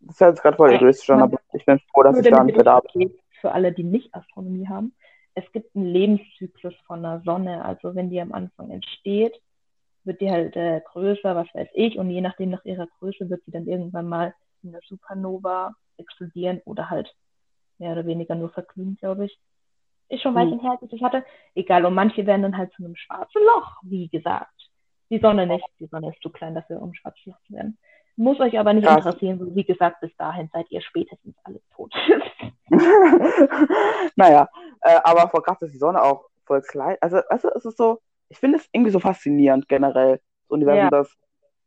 Das 0.00 0.14
ist 0.14 0.20
jetzt 0.20 0.42
gerade 0.42 0.56
voll 0.56 0.72
egoistisch 0.72 1.10
aber 1.10 1.38
ich 1.52 1.64
bin 1.64 1.78
froh, 1.92 2.02
dass 2.02 2.18
ich 2.18 2.28
da 2.28 2.42
nicht 2.42 2.66
da 2.66 2.80
bin. 2.80 3.12
Für 3.40 3.52
alle, 3.52 3.72
die 3.72 3.84
nicht 3.84 4.14
Astronomie 4.14 4.66
haben, 4.66 4.94
es 5.34 5.44
gibt 5.52 5.76
einen 5.76 5.86
Lebenszyklus 5.86 6.74
von 6.86 7.02
der 7.02 7.22
Sonne. 7.24 7.64
Also 7.64 7.94
wenn 7.94 8.10
die 8.10 8.20
am 8.20 8.32
Anfang 8.32 8.70
entsteht, 8.70 9.40
wird 10.04 10.20
die 10.20 10.30
halt 10.30 10.56
äh, 10.56 10.80
größer, 10.92 11.36
was 11.36 11.46
weiß 11.54 11.68
ich, 11.74 11.98
und 11.98 12.10
je 12.10 12.20
nachdem 12.20 12.50
nach 12.50 12.64
ihrer 12.64 12.88
Größe 12.98 13.28
wird 13.30 13.42
sie 13.44 13.52
dann 13.52 13.66
irgendwann 13.66 14.08
mal 14.08 14.34
in 14.62 14.72
der 14.72 14.80
Supernova 14.86 15.74
explodieren 15.96 16.60
oder 16.64 16.90
halt 16.90 17.14
mehr 17.78 17.92
oder 17.92 18.06
weniger 18.06 18.34
nur 18.34 18.50
verglühen, 18.50 18.96
glaube 19.00 19.26
ich. 19.26 19.38
Ist 20.08 20.22
schon 20.22 20.34
weit 20.34 20.50
hm. 20.50 20.60
her, 20.60 20.78
als 20.80 20.92
ich 20.92 21.02
hatte. 21.02 21.24
Egal, 21.54 21.84
und 21.84 21.94
manche 21.94 22.26
werden 22.26 22.42
dann 22.42 22.56
halt 22.56 22.72
zu 22.72 22.84
einem 22.84 22.96
schwarzen 22.96 23.42
Loch, 23.42 23.76
wie 23.82 24.08
gesagt. 24.08 24.52
Die 25.08 25.18
Sonne 25.18 25.46
nicht. 25.46 25.64
Die 25.78 25.86
Sonne 25.86 26.10
ist 26.10 26.22
zu 26.22 26.30
klein 26.30 26.54
dafür, 26.54 26.82
um 26.82 26.94
schwarz 26.94 27.16
zu 27.24 27.32
werden. 27.48 27.78
Muss 28.16 28.38
euch 28.40 28.58
aber 28.58 28.72
nicht 28.72 28.86
Krass. 28.86 28.98
interessieren, 28.98 29.54
wie 29.54 29.64
gesagt, 29.64 30.00
bis 30.00 30.14
dahin 30.16 30.50
seid 30.52 30.70
ihr 30.70 30.82
spätestens 30.82 31.36
alle 31.44 31.60
tot. 31.74 31.92
naja, 34.16 34.48
äh, 34.82 35.00
aber 35.02 35.28
vor 35.30 35.42
krass 35.42 35.62
ist 35.62 35.72
die 35.72 35.78
Sonne 35.78 36.02
auch 36.02 36.26
voll 36.44 36.60
klein. 36.62 36.96
Also, 37.00 37.20
du, 37.30 37.48
es 37.54 37.64
ist 37.64 37.78
so, 37.78 38.00
ich 38.28 38.38
finde 38.38 38.58
es 38.58 38.68
irgendwie 38.72 38.90
so 38.90 39.00
faszinierend 39.00 39.68
generell, 39.68 40.20
das 40.42 40.50
Universum, 40.50 40.84
ja. 40.84 40.90
dass 40.90 41.16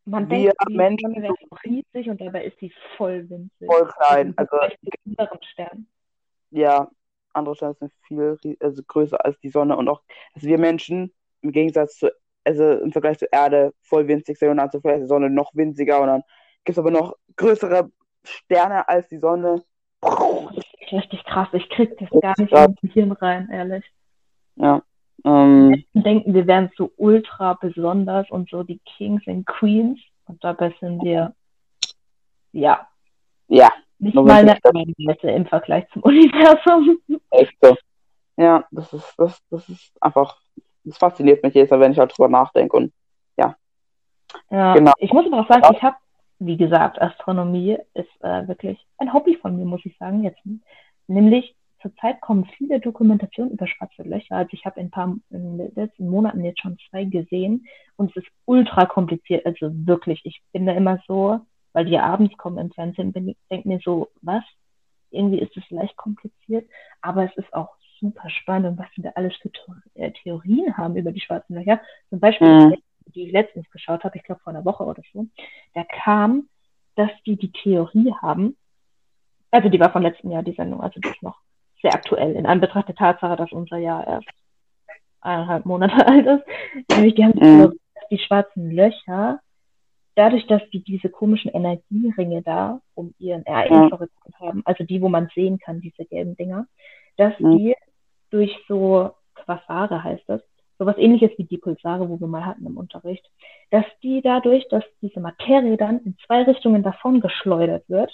man 0.04 0.28
wir 0.28 0.38
denkt, 0.38 0.56
die 0.68 0.76
Menschen 0.76 1.14
Sonne 1.14 1.22
wäre 1.22 1.34
riesig 1.64 2.10
und 2.10 2.20
dabei 2.20 2.44
ist 2.44 2.58
sie 2.58 2.72
voll 2.96 3.28
winzig. 3.28 3.66
Voll 3.66 3.88
klein. 3.88 4.34
Also, 4.36 4.56
anderen 5.16 5.42
Sternen. 5.42 5.88
Ja, 6.50 6.90
andere 7.32 7.56
Sterne 7.56 7.74
sind 7.74 7.92
viel 8.06 8.38
also 8.60 8.82
größer 8.86 9.24
als 9.24 9.38
die 9.40 9.48
Sonne 9.48 9.76
und 9.76 9.88
auch, 9.88 10.02
also 10.34 10.46
wir 10.46 10.58
Menschen 10.58 11.12
im 11.40 11.52
Gegensatz 11.52 11.96
zu, 11.98 12.12
also 12.44 12.78
im 12.78 12.92
Vergleich 12.92 13.18
zur 13.18 13.32
Erde 13.32 13.72
voll 13.82 14.06
winzig 14.06 14.38
sind 14.38 14.50
und 14.50 14.58
dann 14.58 14.70
zuvor 14.70 14.92
ist 14.92 15.02
die 15.02 15.06
Sonne 15.06 15.30
noch 15.30 15.54
winziger 15.54 16.00
und 16.00 16.08
dann 16.08 16.22
gibt 16.64 16.76
es 16.76 16.78
aber 16.78 16.90
noch 16.90 17.14
größere 17.36 17.90
Sterne 18.24 18.88
als 18.88 19.08
die 19.08 19.18
Sonne. 19.18 19.62
Das 20.00 20.56
ist 20.56 20.92
richtig 20.92 21.24
krass. 21.24 21.48
Ich 21.52 21.68
krieg 21.70 21.96
das 21.98 22.10
gar 22.20 22.34
nicht 22.38 22.52
in 22.52 22.58
mein 22.58 22.92
Hirn 22.92 23.12
rein, 23.12 23.48
ehrlich. 23.50 23.84
Ja. 24.56 24.82
Ähm, 25.24 25.84
denken, 25.94 26.34
wir 26.34 26.46
wären 26.46 26.70
so 26.76 26.92
ultra 26.96 27.54
besonders 27.54 28.30
und 28.30 28.50
so 28.50 28.62
die 28.62 28.80
Kings 28.80 29.22
and 29.26 29.46
Queens 29.46 30.00
und 30.26 30.42
dabei 30.44 30.74
sind 30.80 31.02
wir, 31.02 31.34
ja. 32.52 32.86
Ja. 33.48 33.70
Nicht 33.98 34.14
mal 34.14 34.30
eine 34.30 34.58
Einheit 34.62 35.24
im 35.24 35.46
Vergleich 35.46 35.88
zum 35.92 36.02
Universum. 36.02 36.98
Echt 37.30 37.54
so. 37.62 37.76
Ja, 38.36 38.64
das 38.70 38.92
ist, 38.92 39.14
das, 39.16 39.40
das 39.50 39.68
ist 39.68 39.92
einfach, 40.02 40.36
das 40.84 40.98
fasziniert 40.98 41.42
mich 41.42 41.54
jetzt, 41.54 41.70
wenn 41.70 41.92
ich 41.92 41.98
halt 41.98 42.16
drüber 42.16 42.28
nachdenke 42.28 42.76
und 42.76 42.92
ja. 43.36 43.54
Ja, 44.50 44.74
genau. 44.74 44.92
ich 44.98 45.12
muss 45.12 45.26
aber 45.26 45.40
auch 45.40 45.48
sagen, 45.48 45.74
ich 45.74 45.82
habe 45.82 45.96
wie 46.38 46.56
gesagt, 46.56 47.00
Astronomie 47.00 47.78
ist 47.94 48.10
äh, 48.20 48.46
wirklich 48.48 48.78
ein 48.98 49.12
Hobby 49.12 49.36
von 49.36 49.56
mir, 49.56 49.64
muss 49.64 49.84
ich 49.84 49.96
sagen 49.98 50.24
jetzt. 50.24 50.40
Nämlich 51.06 51.54
zurzeit 51.84 52.20
kommen 52.20 52.46
viele 52.56 52.80
Dokumentationen 52.80 53.52
über 53.52 53.66
schwarze 53.66 54.02
Löcher. 54.02 54.36
Also 54.36 54.50
ich 54.52 54.64
habe 54.64 54.80
in 54.80 54.86
ein 54.86 54.90
paar 54.90 55.16
in 55.30 55.58
den 55.58 55.72
letzten 55.74 56.08
Monaten 56.08 56.44
jetzt 56.44 56.60
schon 56.60 56.78
zwei 56.88 57.04
gesehen 57.04 57.66
und 57.96 58.10
es 58.10 58.24
ist 58.24 58.32
ultra 58.46 58.86
kompliziert. 58.86 59.44
Also 59.44 59.70
wirklich, 59.86 60.20
ich 60.24 60.40
bin 60.52 60.66
da 60.66 60.72
immer 60.72 61.02
so, 61.06 61.40
weil 61.72 61.84
die 61.84 61.98
abends 61.98 62.36
kommen 62.38 62.58
im 62.58 62.72
Fernsehen, 62.72 63.12
bin 63.12 63.28
ich 63.28 63.36
denke 63.50 63.68
mir 63.68 63.80
so, 63.84 64.08
was? 64.22 64.44
Irgendwie 65.10 65.38
ist 65.40 65.56
es 65.56 65.68
leicht 65.70 65.96
kompliziert, 65.96 66.68
aber 67.02 67.24
es 67.24 67.36
ist 67.36 67.52
auch 67.52 67.76
super 68.00 68.28
spannend 68.30 68.66
und 68.70 68.78
was 68.78 68.88
wir 68.96 69.04
da 69.04 69.10
alles 69.10 69.34
für 69.36 69.50
äh, 69.94 70.10
Theorien 70.10 70.76
haben 70.76 70.96
über 70.96 71.12
die 71.12 71.20
schwarzen 71.20 71.54
Löcher. 71.54 71.80
Zum 72.08 72.18
Beispiel 72.18 72.48
mhm 72.48 72.74
die 73.14 73.26
ich 73.26 73.32
letztens 73.32 73.68
geschaut 73.70 74.04
habe, 74.04 74.16
ich 74.16 74.24
glaube 74.24 74.40
vor 74.42 74.52
einer 74.52 74.64
Woche 74.64 74.84
oder 74.84 75.02
so, 75.12 75.26
da 75.74 75.84
kam, 75.84 76.48
dass 76.96 77.10
die 77.26 77.36
die 77.36 77.52
Theorie 77.52 78.12
haben, 78.20 78.56
also 79.50 79.68
die 79.68 79.80
war 79.80 79.92
von 79.92 80.02
letztem 80.02 80.30
Jahr, 80.30 80.42
die 80.42 80.54
Sendung, 80.54 80.80
also 80.80 81.00
die 81.00 81.08
ist 81.08 81.22
noch 81.22 81.38
sehr 81.84 81.94
aktuell, 81.94 82.34
in 82.34 82.46
Anbetracht 82.46 82.88
der 82.88 82.94
Tatsache, 82.94 83.36
dass 83.36 83.52
unser 83.52 83.76
Jahr 83.76 84.06
erst 84.06 84.28
eineinhalb 85.20 85.66
Monate 85.66 85.94
alt 86.06 86.26
ist. 86.26 86.44
Nämlich 86.90 87.14
die 87.14 87.24
haben 87.24 87.38
mhm. 87.38 87.78
Die 88.10 88.18
schwarzen 88.18 88.70
Löcher, 88.70 89.40
dadurch, 90.14 90.46
dass 90.46 90.62
die 90.70 90.84
diese 90.84 91.08
komischen 91.08 91.50
Energieringe 91.50 92.42
da 92.42 92.80
um 92.94 93.14
ihren 93.18 93.44
Ereignishorizont 93.46 94.38
haben, 94.38 94.62
also 94.64 94.84
die, 94.84 95.00
wo 95.00 95.08
man 95.08 95.30
sehen 95.34 95.58
kann, 95.58 95.80
diese 95.80 96.04
gelben 96.04 96.36
Dinger, 96.36 96.66
dass 97.16 97.38
mhm. 97.40 97.58
die 97.58 97.74
durch 98.30 98.54
so 98.68 99.10
Quasare 99.34 100.04
heißt 100.04 100.24
das, 100.26 100.42
sowas 100.78 100.96
ähnliches 100.98 101.30
wie 101.38 101.44
die 101.44 101.58
Pulsare, 101.58 102.08
wo 102.08 102.20
wir 102.20 102.26
mal 102.26 102.44
hatten 102.44 102.66
im 102.66 102.76
Unterricht, 102.76 103.24
dass 103.70 103.86
die 104.02 104.20
dadurch, 104.22 104.66
dass 104.68 104.84
diese 105.00 105.20
Materie 105.20 105.76
dann 105.76 106.00
in 106.00 106.16
zwei 106.26 106.42
Richtungen 106.42 106.82
davon 106.82 107.20
geschleudert 107.20 107.88
wird, 107.88 108.12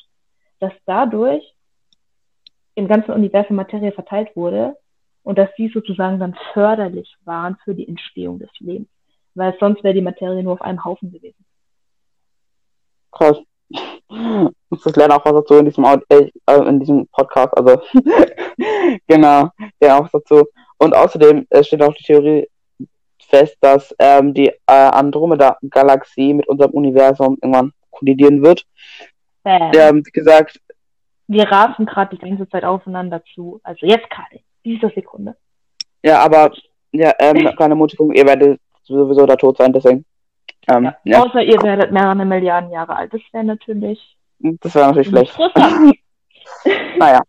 dass 0.60 0.72
dadurch 0.86 1.42
im 2.80 2.88
ganzen 2.88 3.12
Universum 3.12 3.56
Materie 3.56 3.92
verteilt 3.92 4.34
wurde 4.34 4.74
und 5.22 5.38
dass 5.38 5.50
die 5.56 5.68
sozusagen 5.68 6.18
dann 6.18 6.34
förderlich 6.54 7.14
waren 7.24 7.56
für 7.62 7.74
die 7.74 7.86
Entstehung 7.86 8.38
des 8.38 8.50
Lebens. 8.58 8.88
Weil 9.34 9.54
sonst 9.60 9.84
wäre 9.84 9.94
die 9.94 10.00
Materie 10.00 10.42
nur 10.42 10.54
auf 10.54 10.62
einem 10.62 10.82
Haufen 10.84 11.12
gewesen. 11.12 11.44
Krass. 13.12 13.38
Das 14.70 14.96
lernen 14.96 15.12
auch 15.12 15.24
was 15.24 15.34
dazu 15.34 15.54
in 15.56 15.66
diesem, 15.66 15.84
äh, 15.84 16.30
in 16.66 16.80
diesem 16.80 17.06
Podcast, 17.08 17.56
also 17.56 17.80
genau, 19.06 19.50
ja 19.80 20.00
auch 20.00 20.08
dazu. 20.08 20.46
Und 20.78 20.96
außerdem 20.96 21.46
äh, 21.50 21.62
steht 21.62 21.82
auch 21.82 21.94
die 21.94 22.04
Theorie 22.04 22.48
fest, 23.28 23.56
dass 23.60 23.94
ähm, 23.98 24.32
die 24.32 24.48
äh, 24.48 24.54
Andromeda-Galaxie 24.66 26.32
mit 26.34 26.48
unserem 26.48 26.72
Universum 26.72 27.36
irgendwann 27.42 27.72
kollidieren 27.90 28.42
wird. 28.42 28.64
Ähm, 29.44 30.04
wie 30.04 30.10
gesagt. 30.10 30.60
Wir 31.30 31.44
rasen 31.44 31.86
gerade 31.86 32.16
die 32.16 32.20
ganze 32.20 32.48
Zeit 32.48 32.64
aufeinander 32.64 33.22
zu. 33.34 33.60
Also 33.62 33.86
jetzt 33.86 34.10
gerade, 34.10 34.40
diese 34.64 34.88
Sekunde. 34.88 35.36
Ja, 36.02 36.18
aber 36.24 36.50
ja, 36.90 37.12
ähm, 37.20 37.48
keine 37.56 37.76
Motivierung, 37.76 38.12
ihr 38.12 38.26
werdet 38.26 38.60
sowieso 38.82 39.26
da 39.26 39.36
tot 39.36 39.58
sein, 39.58 39.72
deswegen. 39.72 40.04
Ähm, 40.66 40.84
ja. 40.84 40.96
Ja. 41.04 41.22
Außer 41.22 41.40
ihr 41.40 41.62
werdet 41.62 41.92
mehrere 41.92 42.24
Milliarden 42.24 42.72
Jahre 42.72 42.96
alt. 42.96 43.14
Das 43.14 43.20
wäre 43.30 43.44
natürlich. 43.44 44.16
Das 44.40 44.74
wäre 44.74 44.88
natürlich 44.88 45.08
schlecht. 45.08 45.38
naja. 46.98 47.22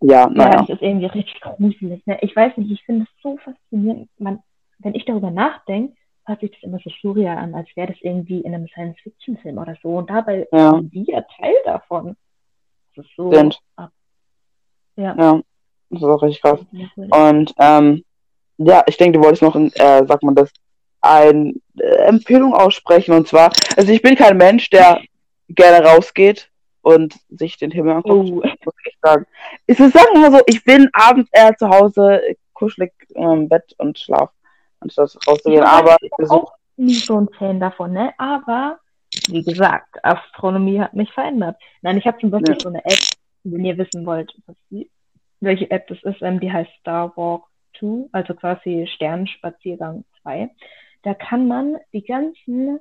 Ja, 0.00 0.28
naja. 0.28 0.52
Ja, 0.52 0.60
das 0.60 0.68
ist 0.68 0.82
irgendwie 0.82 1.06
richtig 1.06 1.40
gruselig. 1.40 2.06
Ne? 2.06 2.18
Ich 2.20 2.36
weiß 2.36 2.56
nicht, 2.58 2.70
ich 2.70 2.84
finde 2.84 3.06
es 3.06 3.22
so 3.24 3.36
faszinierend. 3.38 4.08
Man, 4.18 4.38
wenn 4.78 4.94
ich 4.94 5.04
darüber 5.04 5.32
nachdenke, 5.32 5.96
hört 6.26 6.40
sich 6.40 6.52
das 6.52 6.62
immer 6.62 6.78
so 6.78 6.90
surreal 7.02 7.38
an, 7.38 7.56
als 7.56 7.68
wäre 7.74 7.88
das 7.88 8.00
irgendwie 8.02 8.40
in 8.42 8.54
einem 8.54 8.68
Science-Fiction-Film 8.68 9.58
oder 9.58 9.76
so. 9.82 9.96
Und 9.96 10.10
dabei 10.10 10.46
ja. 10.52 10.70
sind 10.70 10.92
wir 10.92 11.26
Teil 11.36 11.54
davon. 11.64 12.16
Das 12.94 13.04
ist 13.06 13.16
so. 13.16 13.32
Sind. 13.32 13.58
Ab. 13.76 13.90
Ja. 14.96 15.14
ja, 15.18 15.40
das 15.90 16.02
ist 16.02 16.08
auch 16.08 16.22
richtig 16.22 16.42
krass. 16.42 16.60
Und 17.10 17.54
ähm, 17.58 18.04
ja, 18.58 18.84
ich 18.86 18.96
denke, 18.96 19.18
du 19.18 19.24
wolltest 19.24 19.42
noch, 19.42 19.56
äh, 19.56 20.06
sagt 20.06 20.22
man 20.22 20.34
das, 20.34 20.50
eine 21.00 21.54
äh, 21.78 22.06
Empfehlung 22.06 22.54
aussprechen. 22.54 23.14
Und 23.14 23.28
zwar, 23.28 23.52
also 23.76 23.92
ich 23.92 24.02
bin 24.02 24.16
kein 24.16 24.36
Mensch, 24.36 24.70
der 24.70 25.00
gerne 25.48 25.84
rausgeht 25.84 26.50
und 26.82 27.14
sich 27.28 27.58
den 27.58 27.70
Himmel 27.70 27.94
anguckt, 27.94 28.30
oh. 28.30 28.42
muss 28.64 28.74
ich 28.86 28.96
sagen. 29.02 29.26
Ich 29.66 29.78
muss 29.78 29.92
sagen 29.92 30.14
immer 30.14 30.30
so, 30.30 30.40
ich 30.46 30.64
bin 30.64 30.88
abends 30.92 31.28
eher 31.32 31.56
zu 31.56 31.68
Hause, 31.68 32.20
kuschelig 32.52 32.92
im 33.14 33.48
Bett 33.48 33.74
und 33.78 33.98
schlaf, 33.98 34.30
anstatt 34.80 35.16
rauszugehen. 35.26 35.62
Ja, 35.62 35.70
aber 35.70 35.96
ich 36.00 36.10
bin 36.16 36.30
auch 36.30 36.52
nicht 36.76 37.04
so 37.04 37.20
ein 37.20 37.28
Fan 37.38 37.60
davon, 37.60 37.92
ne? 37.92 38.12
Aber 38.18 38.78
wie 39.28 39.42
gesagt, 39.42 40.04
Astronomie 40.04 40.80
hat 40.80 40.94
mich 40.94 41.12
verändert. 41.12 41.56
Nein, 41.82 41.98
ich 41.98 42.06
habe 42.06 42.18
zum 42.18 42.30
Beispiel 42.30 42.54
ja. 42.54 42.60
so 42.60 42.68
eine 42.68 42.84
App, 42.84 42.98
wenn 43.44 43.64
ihr 43.64 43.78
wissen 43.78 44.06
wollt, 44.06 44.32
die, 44.70 44.90
welche 45.40 45.70
App 45.70 45.86
das 45.88 46.02
ist, 46.02 46.22
ähm, 46.22 46.40
die 46.40 46.52
heißt 46.52 46.70
Star 46.80 47.16
Walk 47.16 47.44
2, 47.78 48.08
also 48.12 48.34
quasi 48.34 48.86
Sternenspaziergang 48.94 50.04
2. 50.22 50.50
Da 51.02 51.14
kann 51.14 51.48
man 51.48 51.76
die 51.92 52.04
ganzen 52.04 52.80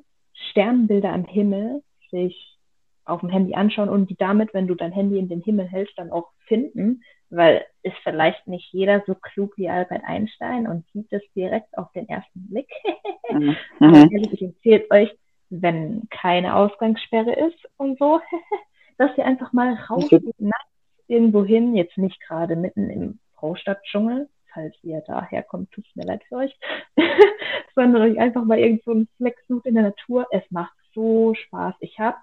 Sternbilder 0.52 1.12
am 1.12 1.26
Himmel 1.26 1.84
sich 2.10 2.58
auf 3.06 3.20
dem 3.20 3.30
Handy 3.30 3.54
anschauen 3.54 3.90
und 3.90 4.10
die 4.10 4.16
damit, 4.16 4.54
wenn 4.54 4.68
du 4.68 4.76
dein 4.76 4.94
Handy 4.94 5.20
in 5.20 5.28
den 5.28 5.42
Himmel 5.42 5.68
hältst, 5.68 5.98
dann 5.98 6.12
auch 6.12 6.30
finden, 6.48 7.04
weil 7.30 7.66
ist 7.82 7.98
vielleicht 8.04 8.48
nicht 8.48 8.72
jeder 8.72 9.04
so 9.06 9.16
klug 9.16 9.58
wie 9.58 9.70
Albert 9.70 10.04
Einstein 10.06 10.68
und 10.68 10.86
sieht 10.94 11.12
es 11.12 11.22
direkt 11.36 11.78
auf 11.78 11.92
den 11.92 12.08
ersten 12.08 12.48
Blick. 12.48 12.70
mhm. 13.32 13.58
Aber 13.80 14.08
ich 14.12 14.42
empfehle 14.42 14.86
euch, 14.90 15.14
wenn 15.50 16.08
keine 16.10 16.56
Ausgangssperre 16.56 17.34
ist 17.34 17.60
und 17.78 18.00
so, 18.00 18.22
dass 18.98 19.18
ihr 19.18 19.26
einfach 19.26 19.54
mal 19.54 19.74
rausgeht, 19.74 20.24
nachts 20.40 20.70
irgendwo 21.08 21.44
hin, 21.44 21.76
jetzt 21.76 21.98
nicht 21.98 22.20
gerade 22.22 22.56
mitten 22.56 22.90
im 22.90 23.20
Großstadtdschungel, 23.38 24.30
falls 24.54 24.76
ihr 24.84 25.02
daher 25.06 25.44
kommt, 25.44 25.72
tut 25.72 25.86
es 25.88 25.96
mir 25.96 26.06
leid 26.06 26.24
für 26.28 26.38
euch, 26.38 26.58
sondern 27.76 28.04
euch 28.04 28.20
einfach 28.20 28.46
mal 28.46 28.60
irgendwo 28.60 28.92
einen 28.92 29.08
Fleck 29.18 29.38
sucht 29.48 29.66
in 29.66 29.76
der 29.76 29.84
Natur. 29.84 30.28
Es 30.32 30.44
macht 30.50 30.76
so 30.94 31.34
Spaß. 31.34 31.76
Ich 31.80 32.00
habe 32.00 32.18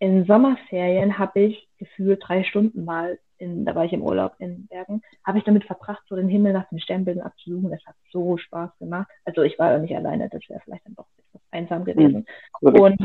in 0.00 0.26
Sommerferien 0.26 1.18
habe 1.18 1.40
ich 1.40 1.68
gefühlt 1.78 2.22
drei 2.24 2.44
Stunden 2.44 2.84
mal, 2.84 3.18
in, 3.38 3.64
da 3.64 3.74
war 3.74 3.84
ich 3.84 3.92
im 3.92 4.02
Urlaub 4.02 4.34
in 4.38 4.66
Bergen, 4.66 5.02
habe 5.24 5.38
ich 5.38 5.44
damit 5.44 5.64
verbracht, 5.64 6.02
so 6.08 6.16
den 6.16 6.28
Himmel 6.28 6.52
nach 6.52 6.68
den 6.68 6.80
Sternbildern 6.80 7.26
abzusuchen. 7.26 7.72
Es 7.72 7.84
hat 7.86 7.94
so 8.10 8.36
Spaß 8.36 8.70
gemacht. 8.78 9.08
Also 9.24 9.42
ich 9.42 9.58
war 9.58 9.72
ja 9.72 9.78
nicht 9.78 9.96
alleine, 9.96 10.28
das 10.28 10.42
wäre 10.48 10.60
vielleicht 10.64 10.86
dann 10.86 10.94
doch 10.94 11.06
etwas 11.16 11.42
einsam 11.50 11.84
gewesen. 11.84 12.26
Mhm. 12.60 12.80
Und 12.80 12.98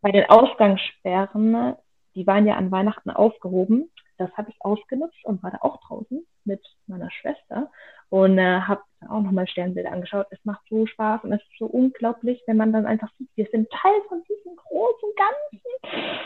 bei 0.00 0.12
den 0.12 0.28
Ausgangssperren, 0.28 1.74
die 2.14 2.26
waren 2.26 2.46
ja 2.46 2.56
an 2.56 2.70
Weihnachten 2.70 3.10
aufgehoben. 3.10 3.90
Das 4.16 4.30
habe 4.36 4.50
ich 4.50 4.56
ausgenutzt 4.60 5.24
und 5.24 5.42
war 5.42 5.52
da 5.52 5.58
auch 5.60 5.80
draußen 5.86 6.26
mit 6.44 6.60
meiner 6.88 7.10
Schwester 7.10 7.70
und 8.08 8.38
äh, 8.38 8.60
habe 8.60 8.82
auch 9.08 9.22
nochmal 9.22 9.46
Sternbilder 9.46 9.92
angeschaut. 9.92 10.26
Es 10.30 10.44
macht 10.44 10.62
so 10.68 10.86
Spaß 10.86 11.22
und 11.24 11.32
es 11.32 11.40
ist 11.40 11.58
so 11.58 11.66
unglaublich, 11.66 12.42
wenn 12.46 12.56
man 12.56 12.72
dann 12.72 12.86
einfach 12.86 13.10
sieht, 13.18 13.28
wir 13.36 13.46
sind 13.52 13.70
Teil 13.70 14.00
von 14.08 14.22
diesem 14.28 14.56
großen 14.56 15.08
Ganzen. 15.16 16.18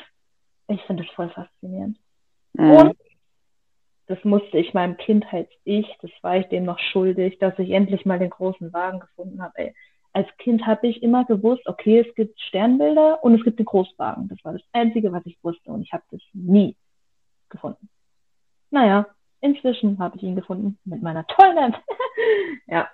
Ich 0.68 0.80
finde 0.82 1.02
es 1.02 1.10
voll 1.10 1.28
faszinierend. 1.30 1.98
Mhm. 2.54 2.70
Und 2.70 2.96
das 4.12 4.22
musste 4.24 4.58
ich 4.58 4.74
meinem 4.74 4.98
Kindheits-Ich, 4.98 5.86
das 6.02 6.10
war 6.20 6.36
ich 6.36 6.46
dem 6.48 6.66
noch 6.66 6.78
schuldig, 6.78 7.38
dass 7.38 7.58
ich 7.58 7.70
endlich 7.70 8.04
mal 8.04 8.18
den 8.18 8.28
großen 8.28 8.70
Wagen 8.70 9.00
gefunden 9.00 9.40
habe. 9.40 9.72
Als 10.12 10.28
Kind 10.36 10.66
habe 10.66 10.86
ich 10.86 11.02
immer 11.02 11.24
gewusst, 11.24 11.66
okay, 11.66 12.00
es 12.06 12.14
gibt 12.14 12.38
Sternbilder 12.38 13.24
und 13.24 13.34
es 13.34 13.42
gibt 13.42 13.58
den 13.58 13.64
Großwagen. 13.64 14.28
Das 14.28 14.36
war 14.44 14.52
das 14.52 14.60
Einzige, 14.74 15.10
was 15.12 15.24
ich 15.24 15.38
wusste 15.42 15.72
und 15.72 15.80
ich 15.80 15.94
habe 15.94 16.02
das 16.10 16.20
nie 16.34 16.76
gefunden. 17.48 17.88
Naja, 18.70 19.06
inzwischen 19.40 19.98
habe 19.98 20.18
ich 20.18 20.22
ihn 20.24 20.36
gefunden 20.36 20.78
mit 20.84 21.00
meiner 21.00 21.26
tollen 21.28 21.56
App. 21.56 21.80
ja, 22.66 22.90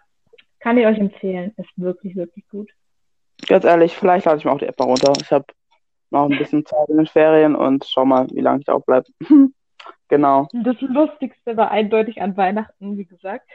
kann 0.60 0.78
ich 0.78 0.87
euch 0.87 0.98
empfehlen. 0.98 1.52
Ist 1.56 1.70
wirklich, 1.75 2.14
wirklich 2.14 2.46
gut. 2.46 2.70
Ganz 3.48 3.64
ehrlich, 3.64 3.92
vielleicht 3.96 4.26
lade 4.26 4.38
ich 4.38 4.44
mir 4.44 4.52
auch 4.52 4.58
die 4.58 4.66
App 4.66 4.78
mal 4.78 4.84
runter. 4.84 5.14
Ich 5.20 5.32
habe 5.32 5.46
noch 6.10 6.30
ein 6.30 6.38
bisschen 6.38 6.64
Zeit 6.64 6.88
in 6.88 6.98
den 6.98 7.06
Ferien 7.06 7.56
und 7.56 7.84
schau 7.87 8.04
mal, 8.04 8.28
wie 8.30 8.40
lange 8.40 8.60
ich 8.60 8.66
da 8.66 8.75
auch 8.75 8.84
bleibe. 8.84 9.08
genau. 10.08 10.49
Das 10.52 10.80
Lustigste 10.80 11.56
war 11.56 11.70
eindeutig 11.70 12.20
an 12.23 12.37
Weihnachten, 12.37 12.97
wie 12.97 13.04
gesagt. 13.04 13.49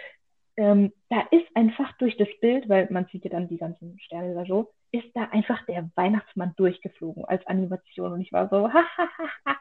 Ähm, 0.55 0.93
da 1.09 1.21
ist 1.31 1.47
einfach 1.55 1.91
durch 1.97 2.15
das 2.17 2.27
Bild, 2.39 2.69
weil 2.69 2.87
man 2.91 3.07
sieht 3.11 3.23
ja 3.23 3.31
dann 3.31 3.47
die 3.47 3.57
ganzen 3.57 3.99
Sterne 3.99 4.33
oder 4.33 4.45
so, 4.45 4.71
ist 4.91 5.07
da 5.15 5.23
einfach 5.31 5.65
der 5.65 5.89
Weihnachtsmann 5.95 6.53
durchgeflogen 6.55 7.25
als 7.25 7.45
Animation 7.47 8.13
und 8.13 8.21
ich 8.21 8.31
war 8.31 8.47
so, 8.49 8.69
hahaha, 8.73 9.57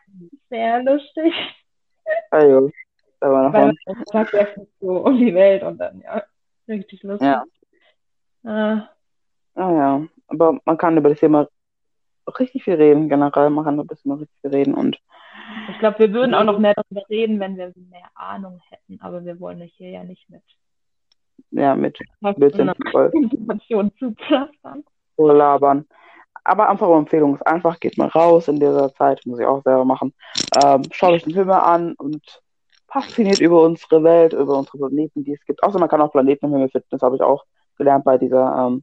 sehr 0.51 0.83
lustig. 0.83 1.33
Also, 2.31 2.71
da 3.21 3.31
war 3.31 3.45
noch 3.45 3.55
Weil 3.55 3.73
man 4.13 4.67
so 4.81 4.99
um 4.99 5.19
die 5.19 5.35
Welt 5.35 5.63
und 5.63 5.79
dann, 5.79 6.03
ja, 6.03 6.23
richtig 6.69 7.03
lustig. 7.03 7.29
Ja. 7.29 7.45
Äh, 8.45 8.83
ah, 9.55 9.73
ja, 9.73 10.07
aber 10.27 10.59
man 10.65 10.77
kann 10.77 10.97
über 10.99 11.09
das 11.09 11.21
Thema 11.21 11.49
richtig 12.39 12.65
viel 12.65 12.75
reden, 12.75 13.09
generell. 13.09 13.51
Man 13.51 13.65
kann 13.65 13.75
über 13.75 13.85
das 13.85 14.03
Thema 14.03 14.17
richtig 14.17 14.39
viel 14.41 14.51
reden 14.51 14.75
und. 14.75 15.01
Ich 15.71 15.79
glaube, 15.79 15.99
wir 15.99 16.13
würden 16.13 16.35
auch 16.35 16.45
noch 16.45 16.59
mehr 16.59 16.75
darüber 16.75 17.09
reden, 17.09 17.41
wenn 17.41 17.57
wir 17.57 17.73
mehr 17.91 18.11
Ahnung 18.15 18.61
hätten, 18.69 19.01
aber 19.01 19.25
wir 19.25 19.39
wollen 19.41 19.61
hier 19.61 19.91
ja 19.91 20.05
nicht 20.05 20.29
mit. 20.29 20.43
Ja, 21.51 21.75
mit 21.75 21.99
Informationen 22.21 23.93
zuplappern. 23.99 24.85
Labern. 25.19 25.87
Aber 26.45 26.69
einfach 26.69 26.89
eine 26.89 26.97
Empfehlung 26.97 27.35
ist 27.35 27.47
einfach, 27.47 27.79
geht 27.79 27.99
mal 27.99 28.09
raus 28.09 28.49
in 28.49 28.57
dieser 28.57 28.93
Zeit, 28.95 29.21
muss 29.27 29.39
ich 29.39 29.47
auch 29.47 29.63
selber 29.63 29.85
machen. 29.85 30.13
Ähm, 30.63 30.83
schaut 30.91 31.13
euch 31.13 31.23
den 31.23 31.35
Film 31.35 31.51
an 31.51 31.95
und 31.95 32.43
fasziniert 32.89 33.41
über 33.41 33.63
unsere 33.63 34.03
Welt, 34.03 34.33
über 34.33 34.59
unsere 34.59 34.79
Planeten, 34.79 35.25
die 35.25 35.35
es 35.35 35.45
gibt. 35.45 35.63
Außer 35.63 35.79
man 35.79 35.89
kann 35.89 36.01
auch 36.01 36.11
Planeten 36.11 36.47
im 36.47 36.53
Himmel 36.53 36.69
finden, 36.69 36.89
das 36.91 37.03
habe 37.03 37.17
ich 37.17 37.23
auch 37.23 37.45
gelernt 37.77 38.05
bei 38.05 38.19
dieser, 38.19 38.67
ähm, 38.67 38.83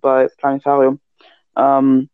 bei 0.00 0.28
Planetarium. 0.38 1.00
Ähm, 1.56 2.09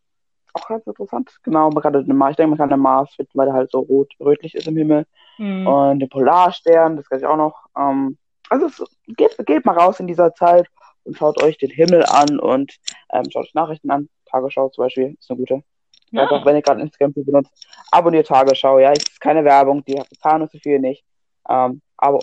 auch 0.56 0.68
ganz 0.68 0.86
interessant. 0.86 1.30
Genau, 1.42 1.70
man 1.70 1.82
kann 1.82 1.92
den 1.92 2.16
Mars, 2.16 2.32
ich 2.32 2.36
denke, 2.36 2.50
man 2.50 2.58
kann 2.58 2.70
den 2.70 2.80
Mars 2.80 3.14
finden, 3.14 3.32
weil 3.34 3.46
der 3.46 3.54
halt 3.54 3.70
so 3.70 3.80
rot, 3.80 4.12
rötlich 4.20 4.54
ist 4.54 4.66
im 4.66 4.76
Himmel. 4.76 5.06
Mhm. 5.38 5.66
Und 5.66 6.00
den 6.00 6.08
Polarstern, 6.08 6.96
das 6.96 7.08
kann 7.08 7.18
ich 7.18 7.26
auch 7.26 7.36
noch. 7.36 7.66
Ähm, 7.76 8.16
also 8.48 8.66
es, 8.66 8.84
geht, 9.08 9.36
geht 9.46 9.64
mal 9.64 9.78
raus 9.78 10.00
in 10.00 10.06
dieser 10.06 10.34
Zeit 10.34 10.66
und 11.04 11.16
schaut 11.16 11.42
euch 11.42 11.58
den 11.58 11.70
Himmel 11.70 12.04
an 12.04 12.38
und 12.38 12.76
ähm, 13.12 13.24
schaut 13.30 13.44
euch 13.44 13.54
Nachrichten 13.54 13.90
an. 13.90 14.08
Tagesschau 14.26 14.68
zum 14.70 14.84
Beispiel 14.84 15.16
ist 15.18 15.30
eine 15.30 15.38
gute. 15.38 15.62
Ja. 16.10 16.22
Einfach, 16.22 16.44
wenn 16.44 16.56
ihr 16.56 16.62
gerade 16.62 16.80
Instagram 16.80 17.12
benutzt, 17.12 17.66
abonniert 17.90 18.28
Tagesschau. 18.28 18.78
Ja, 18.78 18.92
es 18.92 19.02
ist 19.02 19.20
keine 19.20 19.44
Werbung, 19.44 19.84
die 19.84 20.00
bezahlen 20.08 20.42
uns 20.42 20.52
dafür 20.52 20.78
nicht. 20.78 21.04
Ähm, 21.48 21.80
aber 21.96 22.20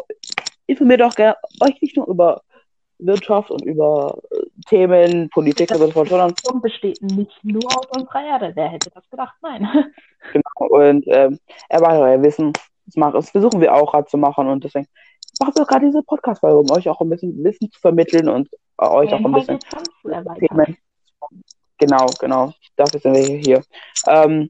informiert 0.65 1.01
auch 1.01 1.15
gerne 1.15 1.35
euch 1.61 1.81
nicht 1.81 1.97
nur 1.97 2.07
über 2.07 2.41
Wirtschaft 3.05 3.51
und 3.51 3.63
über 3.63 4.17
äh, 4.31 4.43
Themen, 4.67 5.29
Politik 5.29 5.71
und 5.71 5.77
so 5.77 5.91
fort, 5.91 6.09
sondern. 6.09 6.33
besteht 6.61 7.01
nicht 7.01 7.43
nur 7.43 7.63
aus 7.65 7.85
unserer 7.95 8.25
Erde. 8.25 8.51
Wer 8.55 8.69
hätte 8.69 8.89
das 8.91 9.09
gedacht? 9.09 9.35
Nein. 9.41 9.67
Genau, 10.31 10.69
und 10.69 11.03
ähm, 11.07 11.37
erweitert 11.67 12.01
euer 12.01 12.23
Wissen. 12.23 12.53
Das, 12.85 12.95
machen, 12.95 13.15
das 13.15 13.29
versuchen 13.29 13.59
wir 13.59 13.73
auch 13.73 13.91
gerade 13.91 14.07
zu 14.07 14.17
machen 14.17 14.47
und 14.47 14.63
deswegen 14.63 14.87
machen 15.41 15.53
wir 15.57 15.65
gerade 15.65 15.85
diese 15.85 16.01
Podcast-Folge, 16.01 16.59
um 16.59 16.71
euch 16.71 16.87
auch 16.87 17.01
ein 17.01 17.09
bisschen 17.09 17.43
Wissen 17.43 17.69
zu 17.69 17.79
vermitteln 17.81 18.29
und 18.29 18.47
äh, 18.79 18.85
euch 18.85 19.11
ja, 19.11 19.17
auch 19.17 19.25
ein 19.25 19.33
bisschen 19.33 19.59
Themen. 19.59 20.77
Genau, 21.77 22.05
genau. 22.19 22.53
Dafür 22.77 22.99
sind 22.99 23.15
wir 23.15 23.37
hier. 23.37 23.63
Ähm, 24.07 24.49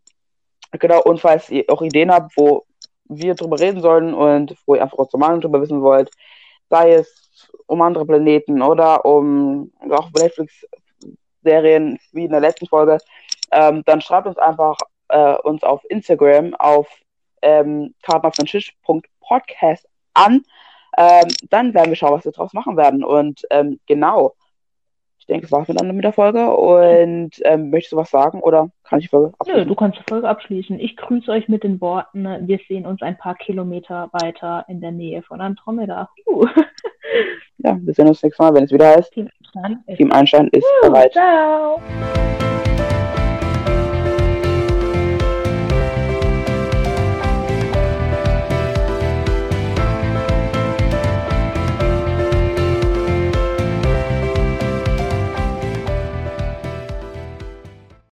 genau, 0.71 1.01
und 1.01 1.19
falls 1.19 1.49
ihr 1.49 1.65
auch 1.69 1.81
Ideen 1.81 2.11
habt, 2.11 2.37
wo 2.37 2.65
wir 3.05 3.35
drüber 3.35 3.59
reden 3.59 3.81
sollen 3.81 4.13
und 4.13 4.55
wo 4.65 4.75
ihr 4.75 4.83
einfach 4.83 4.97
unsere 4.97 5.17
Meinung 5.17 5.41
drüber 5.41 5.61
wissen 5.61 5.81
wollt, 5.81 6.09
sei 6.69 6.93
es 6.93 7.22
um 7.67 7.81
andere 7.81 8.05
Planeten 8.05 8.61
oder 8.61 9.05
um 9.05 9.71
auch 9.89 10.09
Netflix-Serien 10.11 11.99
wie 12.11 12.25
in 12.25 12.31
der 12.31 12.39
letzten 12.39 12.67
Folge, 12.67 12.97
ähm, 13.51 13.83
dann 13.85 14.01
schreibt 14.01 14.27
uns 14.27 14.37
einfach 14.37 14.77
äh, 15.09 15.35
uns 15.35 15.63
auf 15.63 15.81
Instagram 15.89 16.53
auf 16.55 16.87
ähm, 17.41 17.93
kartenaufdentisch.podcast 18.01 19.87
an. 20.13 20.43
Ähm, 20.97 21.27
dann 21.49 21.73
werden 21.73 21.89
wir 21.89 21.95
schauen, 21.95 22.13
was 22.13 22.25
wir 22.25 22.31
draus 22.31 22.53
machen 22.53 22.77
werden. 22.77 23.03
Und 23.03 23.41
ähm, 23.49 23.79
genau, 23.87 24.35
ich 25.19 25.27
denke, 25.27 25.45
es 25.45 25.51
war's 25.51 25.67
dann 25.67 25.95
mit 25.95 26.03
der 26.03 26.13
Folge. 26.13 26.55
Und 26.55 27.31
ähm, 27.43 27.69
möchtest 27.69 27.93
du 27.93 27.97
was 27.97 28.09
sagen 28.09 28.41
oder 28.41 28.69
kann 28.83 28.99
ich 28.99 29.05
die 29.05 29.09
Folge 29.09 29.33
abschließen? 29.37 29.61
Nö, 29.61 29.67
du 29.67 29.75
kannst 29.75 29.99
die 29.99 30.03
Folge 30.09 30.27
abschließen. 30.27 30.79
Ich 30.79 30.97
grüße 30.97 31.31
euch 31.31 31.47
mit 31.47 31.63
den 31.63 31.79
Worten, 31.81 32.47
wir 32.47 32.59
sehen 32.67 32.85
uns 32.85 33.01
ein 33.01 33.17
paar 33.17 33.35
Kilometer 33.35 34.09
weiter 34.11 34.65
in 34.67 34.81
der 34.81 34.91
Nähe 34.91 35.21
von 35.23 35.41
Andromeda. 35.41 36.09
Uh. 36.25 36.45
ja, 37.63 37.77
wir 37.81 37.93
sehen 37.93 38.07
uns 38.07 38.21
nächstes 38.21 38.39
Mal, 38.39 38.53
wenn 38.53 38.65
es 38.65 38.71
wieder 38.71 38.89
heißt. 38.89 39.11
Team 39.13 39.29
Einstein 39.53 39.83
ist, 39.87 39.97
Team 39.97 40.11
Einstein 40.11 40.47
ist 40.49 40.65
bereit. 40.81 41.13
Ciao. 41.13 41.81